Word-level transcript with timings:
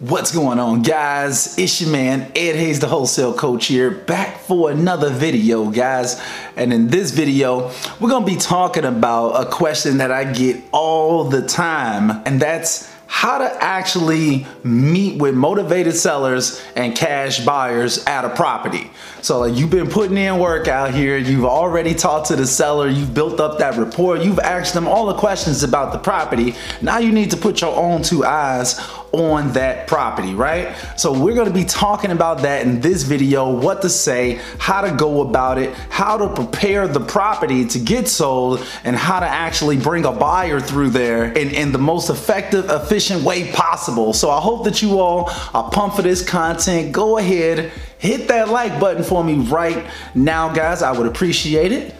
What's 0.00 0.34
going 0.34 0.58
on 0.58 0.82
guys? 0.82 1.56
It's 1.56 1.80
your 1.80 1.90
man 1.90 2.22
Ed 2.34 2.56
Hayes 2.56 2.80
the 2.80 2.88
wholesale 2.88 3.32
coach 3.32 3.66
here 3.66 3.92
back 3.92 4.40
for 4.40 4.72
another 4.72 5.08
video 5.08 5.70
guys 5.70 6.20
and 6.56 6.72
in 6.72 6.88
this 6.88 7.12
video 7.12 7.70
we're 8.00 8.10
gonna 8.10 8.26
be 8.26 8.34
talking 8.34 8.84
about 8.84 9.46
a 9.46 9.48
question 9.48 9.98
that 9.98 10.10
I 10.10 10.32
get 10.32 10.60
all 10.72 11.22
the 11.22 11.46
time 11.46 12.22
and 12.26 12.42
that's 12.42 12.92
how 13.14 13.38
to 13.38 13.62
actually 13.62 14.44
meet 14.64 15.20
with 15.20 15.36
motivated 15.36 15.94
sellers 15.94 16.60
and 16.74 16.96
cash 16.96 17.44
buyers 17.44 18.04
at 18.06 18.24
a 18.24 18.28
property. 18.30 18.90
So 19.22 19.38
like 19.38 19.54
you've 19.54 19.70
been 19.70 19.88
putting 19.88 20.16
in 20.16 20.40
work 20.40 20.66
out 20.66 20.92
here, 20.92 21.16
you've 21.16 21.44
already 21.44 21.94
talked 21.94 22.26
to 22.26 22.36
the 22.36 22.44
seller, 22.44 22.88
you've 22.88 23.14
built 23.14 23.38
up 23.38 23.60
that 23.60 23.76
rapport, 23.76 24.16
you've 24.16 24.40
asked 24.40 24.74
them 24.74 24.88
all 24.88 25.06
the 25.06 25.14
questions 25.14 25.62
about 25.62 25.92
the 25.92 25.98
property. 26.00 26.56
Now 26.82 26.98
you 26.98 27.12
need 27.12 27.30
to 27.30 27.36
put 27.36 27.60
your 27.60 27.74
own 27.76 28.02
two 28.02 28.24
eyes 28.24 28.80
on 29.12 29.52
that 29.52 29.86
property, 29.86 30.34
right? 30.34 30.74
So 30.96 31.16
we're 31.16 31.36
gonna 31.36 31.52
be 31.52 31.64
talking 31.64 32.10
about 32.10 32.42
that 32.42 32.66
in 32.66 32.80
this 32.80 33.04
video, 33.04 33.48
what 33.48 33.80
to 33.82 33.88
say, 33.88 34.40
how 34.58 34.80
to 34.80 34.90
go 34.90 35.20
about 35.20 35.56
it, 35.56 35.72
how 35.88 36.18
to 36.18 36.34
prepare 36.34 36.88
the 36.88 36.98
property 36.98 37.64
to 37.64 37.78
get 37.78 38.08
sold, 38.08 38.66
and 38.82 38.96
how 38.96 39.20
to 39.20 39.26
actually 39.26 39.76
bring 39.76 40.04
a 40.04 40.10
buyer 40.10 40.58
through 40.58 40.90
there 40.90 41.26
in, 41.26 41.50
in 41.50 41.70
the 41.70 41.78
most 41.78 42.10
effective, 42.10 42.68
efficient 42.68 43.03
way 43.10 43.52
possible. 43.52 44.12
So 44.12 44.30
I 44.30 44.40
hope 44.40 44.64
that 44.64 44.82
you 44.82 44.98
all 45.00 45.30
are 45.52 45.70
pumped 45.70 45.96
for 45.96 46.02
this 46.02 46.26
content. 46.26 46.92
Go 46.92 47.18
ahead, 47.18 47.72
hit 47.98 48.28
that 48.28 48.48
like 48.48 48.80
button 48.80 49.02
for 49.02 49.22
me 49.22 49.34
right 49.34 49.86
now, 50.14 50.52
guys. 50.52 50.82
I 50.82 50.92
would 50.92 51.06
appreciate 51.06 51.72
it. 51.72 51.94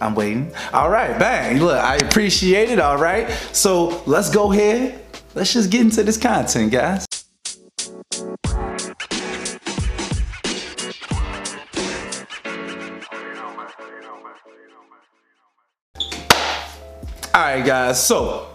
I'm 0.00 0.14
waiting. 0.14 0.52
All 0.72 0.90
right, 0.90 1.18
bang. 1.18 1.60
Look, 1.60 1.78
I 1.78 1.96
appreciate 1.96 2.70
it. 2.70 2.80
All 2.80 2.98
right. 2.98 3.30
So 3.52 4.02
let's 4.06 4.30
go 4.30 4.52
ahead 4.52 5.02
let's 5.34 5.52
just 5.52 5.70
get 5.70 5.80
into 5.82 6.02
this 6.02 6.16
content, 6.16 6.72
guys. 6.72 7.06
All 17.34 17.40
right, 17.40 17.64
guys, 17.64 18.06
so 18.06 18.51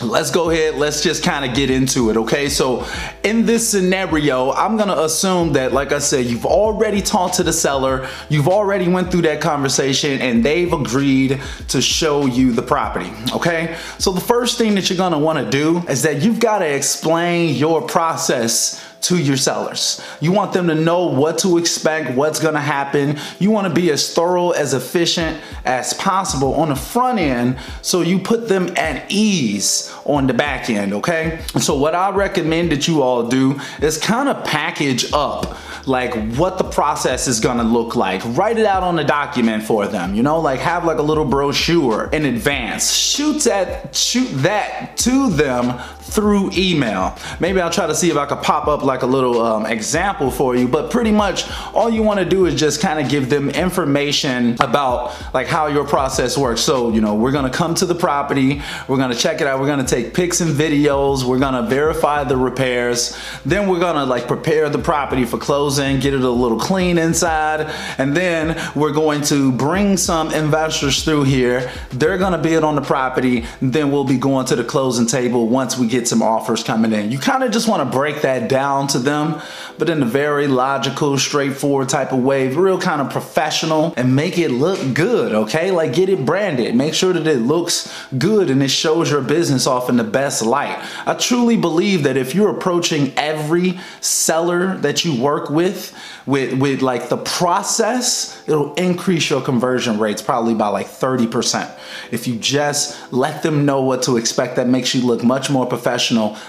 let's 0.00 0.30
go 0.30 0.50
ahead. 0.50 0.76
Let's 0.76 1.02
just 1.02 1.22
kind 1.24 1.44
of 1.44 1.56
get 1.56 1.70
into 1.70 2.10
it 2.10 2.16
okay? 2.16 2.48
So 2.48 2.86
in 3.24 3.44
this 3.46 3.68
scenario 3.68 4.52
i'm 4.52 4.76
gonna 4.76 4.96
assume 5.02 5.52
that 5.52 5.72
like 5.72 5.92
i 5.92 5.98
said 5.98 6.24
you've 6.26 6.46
already 6.46 7.02
talked 7.02 7.34
to 7.34 7.42
the 7.42 7.52
seller 7.52 8.08
you've 8.28 8.48
already 8.48 8.88
went 8.88 9.10
through 9.10 9.22
that 9.22 9.40
conversation 9.40 10.20
and 10.20 10.44
they've 10.44 10.72
agreed 10.72 11.40
to 11.68 11.82
show 11.82 12.26
you 12.26 12.52
the 12.52 12.62
property 12.62 13.10
okay? 13.32 13.76
So 13.98 14.12
the 14.12 14.20
first 14.20 14.56
thing 14.56 14.74
that 14.76 14.88
you're 14.88 14.96
gonna 14.96 15.18
want 15.18 15.38
to 15.38 15.50
do 15.50 15.78
is 15.88 16.02
that 16.02 16.22
you've 16.22 16.40
got 16.40 16.60
to 16.60 16.66
explain 16.66 17.54
your 17.54 17.82
process 17.82 18.82
to 19.00 19.18
your 19.18 19.36
sellers. 19.36 20.00
You 20.20 20.32
want 20.32 20.52
them 20.52 20.66
to 20.68 20.74
know 20.74 21.06
what 21.06 21.38
to 21.38 21.58
expect, 21.58 22.16
what's 22.16 22.40
gonna 22.40 22.60
happen. 22.60 23.18
You 23.38 23.50
wanna 23.50 23.70
be 23.70 23.90
as 23.90 24.12
thorough, 24.12 24.50
as 24.50 24.74
efficient 24.74 25.40
as 25.64 25.94
possible 25.94 26.54
on 26.54 26.70
the 26.70 26.76
front 26.76 27.18
end 27.18 27.58
so 27.82 28.00
you 28.00 28.18
put 28.18 28.48
them 28.48 28.76
at 28.76 29.10
ease 29.10 29.92
on 30.04 30.26
the 30.26 30.34
back 30.34 30.68
end, 30.70 30.92
okay? 30.94 31.40
So 31.60 31.76
what 31.76 31.94
I 31.94 32.10
recommend 32.10 32.72
that 32.72 32.88
you 32.88 33.02
all 33.02 33.28
do 33.28 33.60
is 33.80 33.98
kind 33.98 34.28
of 34.28 34.44
package 34.44 35.12
up 35.12 35.56
like 35.86 36.14
what 36.36 36.58
the 36.58 36.64
process 36.64 37.26
is 37.26 37.40
gonna 37.40 37.64
look 37.64 37.96
like. 37.96 38.22
Write 38.36 38.58
it 38.58 38.66
out 38.66 38.82
on 38.82 38.98
a 38.98 39.04
document 39.04 39.62
for 39.62 39.86
them, 39.86 40.14
you 40.14 40.22
know, 40.22 40.40
like 40.40 40.60
have 40.60 40.84
like 40.84 40.98
a 40.98 41.02
little 41.02 41.24
brochure 41.24 42.10
in 42.12 42.24
advance. 42.24 42.92
Shoot 42.92 43.44
that, 43.44 43.94
shoot 43.94 44.28
that 44.42 44.96
to 44.98 45.30
them 45.30 45.80
through 46.08 46.50
email. 46.56 47.16
Maybe 47.40 47.60
I'll 47.60 47.70
try 47.70 47.86
to 47.86 47.94
see 47.94 48.10
if 48.10 48.16
I 48.16 48.26
could 48.26 48.42
pop 48.42 48.66
up 48.66 48.82
like 48.82 49.02
a 49.02 49.06
little 49.06 49.40
um, 49.42 49.66
example 49.66 50.30
for 50.30 50.56
you, 50.56 50.66
but 50.66 50.90
pretty 50.90 51.12
much 51.12 51.44
all 51.74 51.90
you 51.90 52.02
wanna 52.02 52.24
do 52.24 52.46
is 52.46 52.54
just 52.54 52.80
kind 52.80 52.98
of 52.98 53.10
give 53.10 53.28
them 53.28 53.50
information 53.50 54.56
about 54.60 55.14
like 55.34 55.46
how 55.46 55.66
your 55.66 55.84
process 55.84 56.36
works. 56.36 56.60
So, 56.60 56.90
you 56.90 57.00
know, 57.00 57.14
we're 57.14 57.32
gonna 57.32 57.50
come 57.50 57.74
to 57.76 57.86
the 57.86 57.94
property, 57.94 58.62
we're 58.88 58.96
gonna 58.96 59.14
check 59.14 59.40
it 59.40 59.46
out, 59.46 59.60
we're 59.60 59.66
gonna 59.66 59.86
take 59.86 60.14
pics 60.14 60.40
and 60.40 60.50
videos, 60.54 61.24
we're 61.24 61.38
gonna 61.38 61.62
verify 61.62 62.24
the 62.24 62.36
repairs, 62.36 63.18
then 63.44 63.68
we're 63.68 63.80
gonna 63.80 64.06
like 64.06 64.26
prepare 64.26 64.68
the 64.68 64.78
property 64.78 65.24
for 65.24 65.38
closing, 65.38 66.00
get 66.00 66.14
it 66.14 66.22
a 66.22 66.30
little 66.30 66.58
clean 66.58 66.98
inside, 66.98 67.72
and 67.98 68.16
then 68.16 68.60
we're 68.74 68.92
going 68.92 69.22
to 69.22 69.52
bring 69.52 69.96
some 69.96 70.32
investors 70.32 71.04
through 71.04 71.24
here. 71.24 71.70
They're 71.90 72.18
gonna 72.18 72.38
bid 72.38 72.64
on 72.64 72.74
the 72.74 72.82
property, 72.82 73.44
then 73.60 73.90
we'll 73.90 74.04
be 74.04 74.18
going 74.18 74.46
to 74.46 74.56
the 74.56 74.64
closing 74.64 75.06
table 75.06 75.48
once 75.48 75.78
we 75.78 75.86
get 75.86 75.97
get 75.98 76.06
some 76.06 76.22
offers 76.22 76.62
coming 76.62 76.92
in. 76.92 77.10
You 77.10 77.18
kind 77.18 77.42
of 77.42 77.50
just 77.50 77.66
want 77.66 77.82
to 77.82 77.96
break 77.96 78.22
that 78.22 78.48
down 78.48 78.86
to 78.88 78.98
them, 79.00 79.40
but 79.78 79.90
in 79.90 80.00
a 80.02 80.06
very 80.06 80.46
logical, 80.46 81.18
straightforward 81.18 81.88
type 81.88 82.12
of 82.12 82.22
way, 82.22 82.48
real 82.54 82.80
kind 82.80 83.00
of 83.00 83.10
professional 83.10 83.92
and 83.96 84.14
make 84.14 84.38
it 84.38 84.50
look 84.50 84.94
good, 84.94 85.32
okay? 85.32 85.72
Like 85.72 85.92
get 85.94 86.08
it 86.08 86.24
branded. 86.24 86.74
Make 86.76 86.94
sure 86.94 87.12
that 87.12 87.26
it 87.26 87.38
looks 87.38 87.92
good 88.16 88.48
and 88.48 88.62
it 88.62 88.68
shows 88.68 89.10
your 89.10 89.22
business 89.22 89.66
off 89.66 89.88
in 89.88 89.96
the 89.96 90.04
best 90.04 90.42
light. 90.42 90.78
I 91.04 91.14
truly 91.14 91.56
believe 91.56 92.04
that 92.04 92.16
if 92.16 92.34
you're 92.34 92.50
approaching 92.50 93.12
every 93.16 93.80
seller 94.00 94.76
that 94.78 95.04
you 95.04 95.20
work 95.20 95.50
with, 95.50 95.96
with, 96.26 96.60
with 96.60 96.80
like 96.80 97.08
the 97.08 97.16
process, 97.16 98.42
it'll 98.46 98.74
increase 98.74 99.28
your 99.30 99.40
conversion 99.40 99.98
rates 99.98 100.22
probably 100.22 100.54
by 100.54 100.68
like 100.68 100.86
30%. 100.86 101.76
If 102.12 102.28
you 102.28 102.36
just 102.36 103.12
let 103.12 103.42
them 103.42 103.64
know 103.64 103.82
what 103.82 104.02
to 104.02 104.16
expect, 104.16 104.56
that 104.56 104.68
makes 104.68 104.94
you 104.94 105.04
look 105.04 105.24
much 105.24 105.50
more 105.50 105.66
professional 105.66 105.87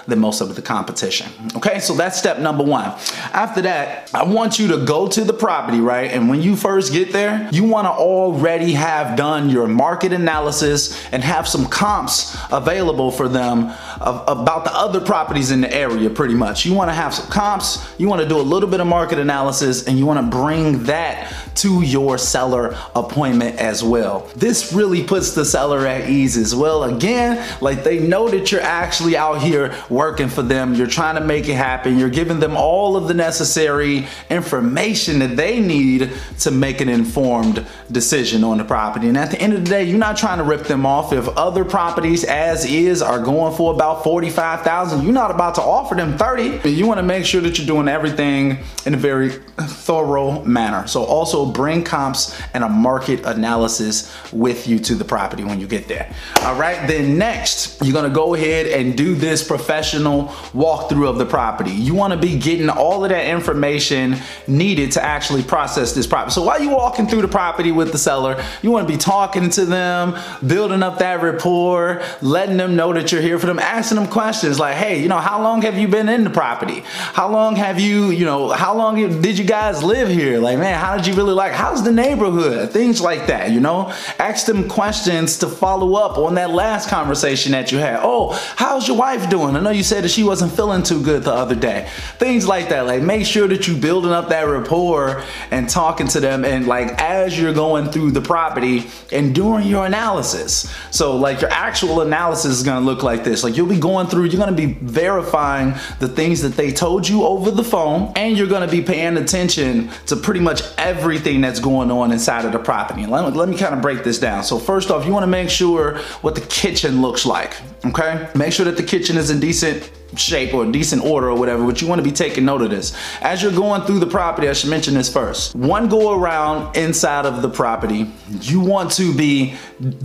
than 0.08 0.20
most 0.20 0.42
of 0.42 0.56
the 0.56 0.62
competition. 0.62 1.32
Okay, 1.56 1.80
so 1.80 1.94
that's 1.94 2.18
step 2.18 2.40
number 2.40 2.64
one. 2.64 2.86
After 3.34 3.62
that, 3.62 4.10
I 4.14 4.24
want 4.24 4.60
you 4.60 4.68
to 4.70 4.86
go 4.86 5.08
to 5.08 5.24
the 5.24 5.34
property, 5.34 5.80
right? 5.80 6.12
And 6.12 6.30
when 6.30 6.42
you 6.42 6.56
first 6.56 6.92
get 6.92 7.12
there, 7.12 7.50
you 7.52 7.64
wanna 7.64 7.90
already 7.90 8.74
have 8.74 9.16
done 9.16 9.50
your 9.50 9.68
market 9.68 10.14
analysis 10.14 11.00
and 11.12 11.24
have 11.24 11.48
some 11.48 11.66
comps 11.68 12.38
available 12.52 13.12
for 13.12 13.28
them 13.28 13.72
of, 14.02 14.24
about 14.28 14.64
the 14.64 14.74
other 14.74 15.00
properties 15.00 15.52
in 15.52 15.62
the 15.62 15.74
area 15.74 16.10
pretty 16.10 16.34
much. 16.34 16.66
You 16.66 16.74
wanna 16.74 16.94
have 16.94 17.14
some 17.14 17.30
comps, 17.30 17.86
you 17.98 18.08
wanna 18.08 18.28
do 18.28 18.38
a 18.38 18.42
little 18.42 18.70
bit 18.70 18.80
of 18.80 18.88
market 18.88 19.20
analysis 19.20 19.88
and 19.88 19.98
you 19.98 20.06
wanna 20.06 20.24
bring 20.24 20.84
that 20.84 21.34
to 21.56 21.82
your 21.82 22.18
seller 22.18 22.76
appointment 22.96 23.58
as 23.58 23.84
well. 23.84 24.28
This 24.36 24.72
really 24.74 25.04
puts 25.04 25.34
the 25.34 25.44
seller 25.44 25.86
at 25.86 26.10
ease 26.10 26.38
as 26.38 26.56
well. 26.56 26.84
Again, 26.84 27.46
like 27.62 27.84
they 27.84 28.00
know 28.00 28.30
that 28.30 28.52
you're 28.52 28.62
actually 28.62 29.18
out 29.18 29.29
here 29.36 29.76
working 29.90 30.30
for 30.30 30.42
them. 30.42 30.74
You're 30.74 30.88
trying 30.88 31.16
to 31.16 31.22
make 31.22 31.48
it 31.48 31.56
happen. 31.56 31.98
You're 31.98 32.10
giving 32.10 32.40
them 32.40 32.56
all 32.58 32.96
of 32.96 33.08
the 33.08 33.14
necessary 33.14 34.08
information 34.30 35.20
that 35.20 35.36
they 35.36 35.60
need 35.60 36.12
to 36.40 36.52
make 36.52 36.82
an 36.82 36.90
informed 36.90 37.66
decision 37.92 38.44
on 38.44 38.58
the 38.58 38.64
property. 38.64 39.08
And 39.08 39.18
at 39.18 39.32
the 39.32 39.42
end 39.42 39.54
of 39.54 39.64
the 39.64 39.70
day, 39.70 39.84
you're 39.84 39.98
not 39.98 40.18
trying 40.18 40.38
to 40.38 40.44
rip 40.44 40.64
them 40.64 40.86
off. 40.86 41.14
If 41.14 41.28
other 41.30 41.66
properties 41.66 42.24
as 42.24 42.66
is 42.66 43.02
are 43.02 43.20
going 43.20 43.56
for 43.56 43.74
about 43.74 44.04
45,000, 44.04 45.04
you're 45.04 45.14
not 45.14 45.32
about 45.32 45.56
to 45.56 45.62
offer 45.62 45.96
them 45.96 46.18
30. 46.18 46.58
But 46.60 46.72
You 46.72 46.88
wanna 46.88 47.04
make 47.04 47.26
sure 47.26 47.42
that 47.42 47.58
you're 47.58 47.68
doing 47.68 47.88
everything 47.88 48.60
in 48.86 48.94
a 48.94 48.98
very 48.98 49.30
thorough 49.60 50.44
manner. 50.44 50.88
So 50.88 51.04
also 51.04 51.46
bring 51.46 51.84
comps 51.84 52.40
and 52.54 52.64
a 52.64 52.70
market 52.70 53.26
analysis 53.26 54.16
with 54.32 54.68
you 54.68 54.80
to 54.80 54.96
the 54.96 55.06
property 55.06 55.44
when 55.44 55.60
you 55.60 55.68
get 55.68 55.88
there. 55.88 56.14
All 56.44 56.56
right, 56.56 56.88
then 56.88 57.18
next, 57.18 57.82
you're 57.84 57.94
gonna 57.94 58.10
go 58.10 58.34
ahead 58.34 58.68
and 58.68 58.96
do 58.96 59.16
this 59.20 59.46
professional 59.46 60.26
walkthrough 60.54 61.10
of 61.10 61.18
the 61.18 61.26
property. 61.26 61.72
You 61.72 61.94
wanna 61.94 62.18
be 62.18 62.38
getting 62.38 62.70
all 62.70 63.04
of 63.04 63.10
that 63.10 63.28
information 63.28 64.18
needed 64.48 64.92
to 64.94 65.04
actually 65.04 65.44
process 65.44 65.94
this 65.94 66.08
property. 66.08 66.34
So 66.34 66.44
while 66.44 66.62
you're 66.62 66.76
walking 66.76 67.08
through 67.08 67.22
the 67.22 67.28
property 67.28 67.72
with 67.72 67.92
the 67.92 67.98
seller, 67.98 68.44
you 68.62 68.72
wanna 68.72 68.88
be 68.88 68.98
talking 68.98 69.50
to 69.52 69.66
them, 69.66 70.18
building 70.46 70.84
up 70.84 71.00
that 71.00 71.22
rapport, 71.22 72.02
letting 72.22 72.58
them 72.58 72.76
know 72.76 72.94
that 72.94 73.12
you're 73.12 73.22
here 73.22 73.40
for 73.40 73.48
them, 73.48 73.60
asking 73.60 73.98
them 73.98 74.08
questions 74.08 74.60
like, 74.60 74.76
hey, 74.76 75.02
you 75.02 75.08
know, 75.08 75.18
how 75.18 75.42
long 75.42 75.62
have 75.62 75.78
you 75.78 75.88
been 75.88 76.10
in 76.10 76.24
the 76.24 76.30
property? 76.30 76.84
How 76.86 77.30
long 77.30 77.56
have 77.56 77.80
you, 77.80 78.12
you 78.12 78.26
know, 78.26 78.50
how 78.50 78.76
long 78.76 79.22
did 79.22 79.38
you 79.38 79.46
guys 79.46 79.84
live 79.84 80.10
here? 80.10 80.40
Like, 80.40 80.58
man, 80.60 80.80
how 80.80 80.96
did 80.96 81.08
you 81.08 81.14
really 81.14 81.34
like, 81.34 81.52
how's 81.52 81.84
the 81.84 81.92
neighborhood? 81.92 82.72
Things 82.72 83.02
like 83.02 83.28
that, 83.28 83.52
you 83.52 83.60
know? 83.60 83.92
Ask 84.20 84.46
them 84.46 84.68
questions 84.68 85.38
to 85.40 85.48
follow 85.48 85.96
up 85.96 86.18
on 86.18 86.36
that 86.36 86.52
last 86.52 86.90
conversation 86.90 87.52
that 87.54 87.72
you 87.72 87.80
had. 87.80 88.00
Oh, 88.02 88.32
how's 88.56 88.88
your 88.88 88.98
wife 88.98 89.09
doing? 89.18 89.56
I 89.56 89.60
know 89.60 89.70
you 89.72 89.84
said 89.84 90.04
that 90.04 90.10
she 90.10 90.24
wasn't 90.24 90.52
feeling 90.54 90.84
too 90.84 91.02
good 91.02 91.24
the 91.24 91.34
other 91.34 91.56
day. 91.56 91.90
Things 92.18 92.48
like 92.48 92.70
that. 92.70 92.86
Like 92.86 93.02
make 93.02 93.26
sure 93.26 93.48
that 93.48 93.68
you 93.68 93.76
building 93.76 94.12
up 94.12 94.30
that 94.30 94.44
rapport 94.44 95.24
and 95.52 95.70
talking 95.70 96.08
to 96.10 96.20
them 96.20 96.46
and 96.46 96.68
like 96.68 96.90
as 97.02 97.40
you're 97.40 97.54
going 97.54 97.90
through 97.90 98.12
the 98.12 98.22
property 98.22 98.88
and 99.12 99.34
doing 99.34 99.68
your 99.68 99.86
analysis. 99.86 100.74
So 100.92 101.18
like 101.18 101.42
your 101.42 101.52
actual 101.52 102.02
analysis 102.02 102.52
is 102.58 102.64
gonna 102.64 102.86
look 102.86 103.04
like 103.04 103.24
this. 103.24 103.44
Like 103.44 103.58
you'll 103.58 103.68
be 103.68 103.80
going 103.80 104.08
through, 104.08 104.26
you're 104.26 104.40
gonna 104.40 104.52
be 104.52 104.74
verifying 104.82 105.74
the 106.00 106.08
things 106.08 106.42
that 106.42 106.54
they 106.54 106.72
told 106.72 107.08
you 107.08 107.24
over 107.24 107.52
the 107.52 107.64
phone 107.64 108.14
and 108.16 108.38
you're 108.38 108.48
gonna 108.48 108.68
be 108.68 108.82
paying 108.82 109.18
attention 109.18 109.90
to 110.08 110.16
pretty 110.16 110.40
much 110.40 110.62
everything 110.78 111.42
that's 111.42 111.60
going 111.60 111.90
on 111.92 112.12
inside 112.12 112.46
of 112.46 112.52
the 112.52 112.60
property. 112.60 113.06
Let 113.06 113.32
me, 113.32 113.38
let 113.38 113.50
me 113.50 113.58
kind 113.58 113.74
of 113.74 113.82
break 113.82 114.04
this 114.04 114.20
down. 114.20 114.44
So 114.44 114.60
first 114.60 114.92
off, 114.92 115.06
you 115.06 115.12
wanna 115.12 115.28
make 115.28 115.50
sure 115.50 115.98
what 116.22 116.36
the 116.36 116.42
kitchen 116.42 117.02
looks 117.02 117.26
like, 117.26 117.54
okay? 117.86 118.30
Make 118.36 118.54
sure 118.54 118.66
that 118.66 118.78
the 118.78 118.84
kitchen 118.84 119.18
is 119.18 119.30
in 119.30 119.40
decent 119.40 119.92
shape 120.16 120.54
or 120.54 120.66
decent 120.66 121.04
order 121.04 121.30
or 121.30 121.36
whatever, 121.36 121.66
but 121.66 121.82
you 121.82 121.88
wanna 121.88 122.02
be 122.02 122.12
taking 122.12 122.46
note 122.46 122.62
of 122.62 122.70
this. 122.70 122.96
As 123.22 123.42
you're 123.42 123.52
going 123.52 123.84
through 123.84 124.00
the 124.00 124.08
property, 124.08 124.50
I 124.50 124.54
should 124.54 124.70
mention 124.70 124.94
this 124.94 125.12
first. 125.12 125.56
One 125.56 125.88
go 125.90 126.14
around 126.14 126.76
inside 126.76 127.26
of 127.26 127.42
the 127.42 127.50
property, 127.50 128.12
you 128.42 128.60
want 128.60 128.92
to 128.94 129.14
be 129.14 129.56